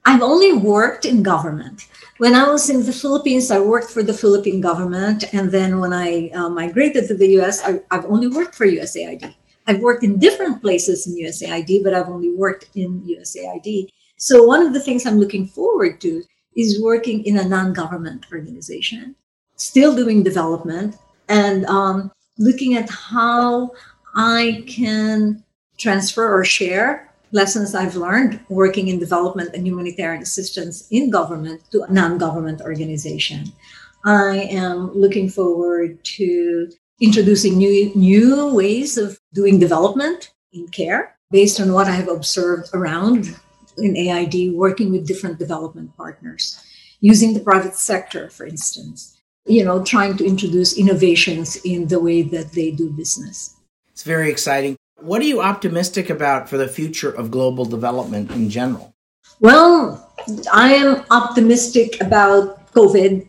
I've 0.05 0.21
only 0.21 0.53
worked 0.53 1.05
in 1.05 1.23
government. 1.23 1.87
When 2.17 2.35
I 2.35 2.47
was 2.49 2.69
in 2.69 2.85
the 2.85 2.93
Philippines, 2.93 3.49
I 3.49 3.59
worked 3.59 3.89
for 3.89 4.03
the 4.03 4.13
Philippine 4.13 4.59
government, 4.61 5.33
and 5.33 5.51
then 5.51 5.79
when 5.79 5.93
I 5.93 6.29
uh, 6.29 6.49
migrated 6.49 7.07
to 7.07 7.15
the 7.15 7.29
U.S., 7.39 7.63
I, 7.63 7.79
I've 7.89 8.05
only 8.05 8.27
worked 8.27 8.53
for 8.55 8.67
USAID. 8.67 9.33
I've 9.65 9.79
worked 9.79 10.03
in 10.03 10.19
different 10.19 10.61
places 10.61 11.07
in 11.07 11.15
USAID, 11.15 11.83
but 11.83 11.93
I've 11.93 12.09
only 12.09 12.31
worked 12.35 12.69
in 12.75 13.01
USAID. 13.01 13.87
So 14.17 14.43
one 14.43 14.65
of 14.65 14.73
the 14.73 14.79
things 14.79 15.05
I'm 15.05 15.19
looking 15.19 15.47
forward 15.47 16.01
to 16.01 16.21
is 16.55 16.83
working 16.83 17.25
in 17.25 17.37
a 17.37 17.47
non-government 17.47 18.25
organization, 18.31 19.15
still 19.55 19.95
doing 19.95 20.23
development, 20.23 20.97
and 21.29 21.65
um, 21.65 22.11
looking 22.37 22.75
at 22.75 22.89
how 22.89 23.71
I 24.15 24.63
can 24.67 25.43
transfer 25.77 26.31
or 26.31 26.43
share 26.45 27.11
lessons 27.31 27.73
I've 27.73 27.95
learned 27.95 28.39
working 28.47 28.87
in 28.87 28.99
development 28.99 29.55
and 29.55 29.65
humanitarian 29.65 30.21
assistance 30.21 30.87
in 30.91 31.09
government 31.09 31.61
to 31.71 31.81
a 31.81 31.91
non 31.91 32.17
government 32.17 32.61
organization. 32.61 33.51
I 34.05 34.47
am 34.51 34.93
looking 34.93 35.29
forward 35.29 36.03
to 36.17 36.69
introducing 37.01 37.57
new, 37.57 37.93
new 37.95 38.53
ways 38.53 38.97
of 38.97 39.19
doing 39.33 39.59
development 39.59 40.31
in 40.53 40.67
care 40.67 41.15
based 41.31 41.59
on 41.59 41.73
what 41.73 41.87
I 41.87 41.91
have 41.91 42.07
observed 42.07 42.69
around 42.73 43.35
in 43.77 43.97
AID, 43.97 44.53
working 44.53 44.91
with 44.91 45.07
different 45.07 45.39
development 45.39 45.95
partners, 45.97 46.63
using 47.01 47.33
the 47.33 47.39
private 47.39 47.75
sector, 47.75 48.29
for 48.29 48.45
instance, 48.45 49.12
you 49.45 49.63
know, 49.63 49.83
trying 49.83 50.17
to 50.17 50.25
introduce 50.25 50.77
innovations 50.77 51.55
in 51.57 51.87
the 51.87 51.99
way 51.99 52.21
that 52.21 52.53
they 52.53 52.71
do 52.71 52.89
business. 52.89 53.55
It's 53.91 54.03
very 54.03 54.29
exciting. 54.29 54.77
What 54.97 55.21
are 55.21 55.25
you 55.25 55.41
optimistic 55.41 56.09
about 56.09 56.49
for 56.49 56.57
the 56.57 56.67
future 56.67 57.11
of 57.11 57.29
global 57.29 57.65
development 57.65 58.31
in 58.31 58.49
general? 58.49 58.95
Well, 59.41 60.09
I 60.53 60.73
am 60.73 61.03
optimistic 61.11 61.99
about 62.01 62.71
COVID 62.73 63.27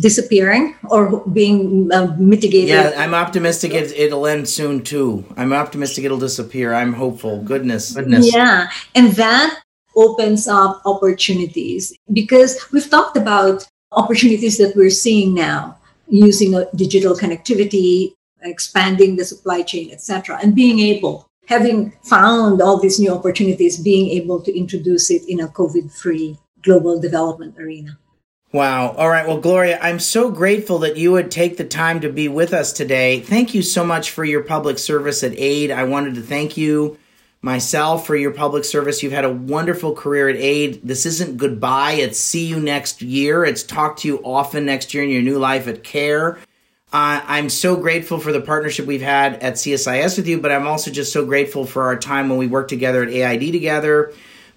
disappearing 0.00 0.74
or 0.90 1.24
being 1.28 1.90
uh, 1.92 2.14
mitigated. 2.18 2.68
Yeah, 2.68 2.94
I'm 2.96 3.14
optimistic 3.14 3.72
it, 3.72 4.12
will 4.12 4.26
end 4.26 4.48
soon 4.48 4.82
too. 4.82 5.24
I'm 5.36 5.52
optimistic 5.52 6.04
it'll 6.04 6.18
disappear. 6.18 6.74
I'm 6.74 6.92
hopeful. 6.92 7.42
Goodness, 7.42 7.92
goodness. 7.92 8.32
Yeah, 8.32 8.68
and 8.94 9.12
that 9.12 9.60
opens 9.96 10.46
up 10.46 10.82
opportunities 10.84 11.96
because 12.12 12.58
we've 12.72 12.90
talked 12.90 13.16
about 13.16 13.66
opportunities 13.96 14.58
that 14.58 14.76
we're 14.76 14.90
seeing 14.90 15.34
now 15.34 15.76
using 16.08 16.64
digital 16.76 17.14
connectivity, 17.16 18.14
expanding 18.42 19.16
the 19.16 19.24
supply 19.24 19.62
chain, 19.62 19.90
etc., 19.90 20.38
and 20.42 20.54
being 20.54 20.78
able, 20.78 21.28
having 21.46 21.90
found 22.04 22.62
all 22.62 22.78
these 22.78 23.00
new 23.00 23.10
opportunities, 23.10 23.78
being 23.78 24.08
able 24.10 24.40
to 24.40 24.56
introduce 24.56 25.10
it 25.10 25.22
in 25.28 25.40
a 25.40 25.48
COVID-free 25.48 26.38
global 26.62 27.00
development 27.00 27.58
arena. 27.58 27.98
Wow. 28.52 28.92
All 28.92 29.08
right. 29.08 29.26
Well, 29.26 29.40
Gloria, 29.40 29.78
I'm 29.82 29.98
so 29.98 30.30
grateful 30.30 30.78
that 30.78 30.96
you 30.96 31.12
would 31.12 31.30
take 31.30 31.56
the 31.56 31.64
time 31.64 32.00
to 32.00 32.08
be 32.08 32.28
with 32.28 32.54
us 32.54 32.72
today. 32.72 33.20
Thank 33.20 33.54
you 33.54 33.60
so 33.60 33.84
much 33.84 34.10
for 34.10 34.24
your 34.24 34.42
public 34.42 34.78
service 34.78 35.22
at 35.24 35.36
AID. 35.36 35.72
I 35.72 35.84
wanted 35.84 36.14
to 36.14 36.22
thank 36.22 36.56
you 36.56 36.96
myself 37.42 38.06
for 38.06 38.16
your 38.16 38.32
public 38.32 38.64
service. 38.64 39.02
You've 39.02 39.12
had 39.12 39.24
a 39.24 39.30
wonderful 39.30 39.94
career 39.94 40.28
at 40.28 40.36
AID. 40.36 40.80
This 40.82 41.06
isn't 41.06 41.36
goodbye, 41.36 41.92
it's 41.92 42.18
see 42.18 42.46
you 42.46 42.58
next 42.58 43.02
year. 43.02 43.44
It's 43.44 43.62
talk 43.62 43.98
to 43.98 44.08
you 44.08 44.18
often 44.24 44.64
next 44.66 44.94
year 44.94 45.04
in 45.04 45.10
your 45.10 45.22
new 45.22 45.38
life 45.38 45.68
at 45.68 45.84
CARE. 45.84 46.38
Uh, 46.92 47.20
I'm 47.26 47.50
so 47.50 47.76
grateful 47.76 48.18
for 48.18 48.32
the 48.32 48.40
partnership 48.40 48.86
we've 48.86 49.02
had 49.02 49.42
at 49.42 49.54
CSIS 49.54 50.16
with 50.16 50.28
you, 50.28 50.40
but 50.40 50.52
I'm 50.52 50.66
also 50.66 50.90
just 50.90 51.12
so 51.12 51.26
grateful 51.26 51.66
for 51.66 51.82
our 51.82 51.98
time 51.98 52.28
when 52.28 52.38
we 52.38 52.46
worked 52.46 52.70
together 52.70 53.02
at 53.02 53.10
AID 53.10 53.52
together. 53.52 54.12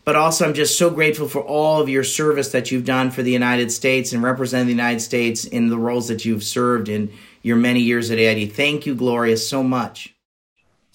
But 0.05 0.15
also, 0.15 0.45
I'm 0.45 0.53
just 0.53 0.77
so 0.77 0.89
grateful 0.89 1.27
for 1.27 1.41
all 1.41 1.81
of 1.81 1.89
your 1.89 2.03
service 2.03 2.51
that 2.53 2.71
you've 2.71 2.85
done 2.85 3.11
for 3.11 3.21
the 3.21 3.31
United 3.31 3.71
States 3.71 4.13
and 4.13 4.23
represent 4.23 4.65
the 4.65 4.73
United 4.73 5.01
States 5.01 5.45
in 5.45 5.69
the 5.69 5.77
roles 5.77 6.07
that 6.07 6.23
you've 6.25 6.43
served 6.43 6.87
in 6.89 7.11
your 7.43 7.57
many 7.57 7.81
years 7.81 8.09
at 8.09 8.17
AID. 8.17 8.53
Thank 8.53 8.85
you, 8.85 8.95
Gloria, 8.95 9.37
so 9.37 9.61
much. 9.61 10.15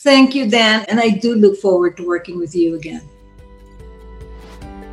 Thank 0.05 0.35
you, 0.35 0.51
Dan, 0.51 0.85
and 0.91 1.01
I 1.01 1.09
do 1.09 1.35
look 1.35 1.59
forward 1.59 1.97
to 1.97 2.07
working 2.07 2.39
with 2.39 2.55
you 2.55 2.75
again. 2.75 3.01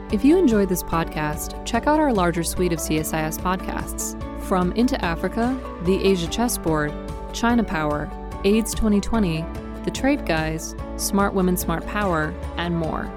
If 0.10 0.24
you 0.24 0.38
enjoyed 0.38 0.70
this 0.70 0.84
podcast, 0.84 1.66
check 1.66 1.86
out 1.86 2.00
our 2.00 2.14
larger 2.14 2.44
suite 2.44 2.72
of 2.72 2.80
CSIS 2.80 3.38
podcasts 3.38 4.16
from 4.46 4.72
Into 4.72 5.04
Africa, 5.04 5.60
The 5.84 6.02
Asia 6.02 6.28
Chessboard, 6.28 6.94
China 7.34 7.62
Power, 7.62 8.10
AIDS 8.46 8.74
2020, 8.74 9.44
The 9.84 9.92
Trade 9.92 10.26
Guys, 10.26 10.76
Smart 10.96 11.34
Women, 11.34 11.58
Smart 11.58 11.86
Power, 11.86 12.34
and 12.56 12.74
more. 12.74 13.12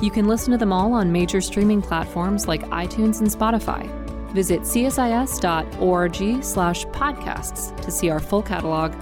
You 0.00 0.12
can 0.12 0.28
listen 0.28 0.52
to 0.52 0.58
them 0.58 0.72
all 0.72 0.92
on 0.92 1.10
major 1.10 1.40
streaming 1.40 1.82
platforms 1.82 2.46
like 2.46 2.62
iTunes 2.70 3.18
and 3.18 3.28
Spotify. 3.28 3.90
Visit 4.30 4.60
csis.org 4.60 6.44
slash 6.44 6.86
podcasts 6.86 7.80
to 7.82 7.90
see 7.90 8.10
our 8.10 8.20
full 8.20 8.42
catalog 8.42 8.92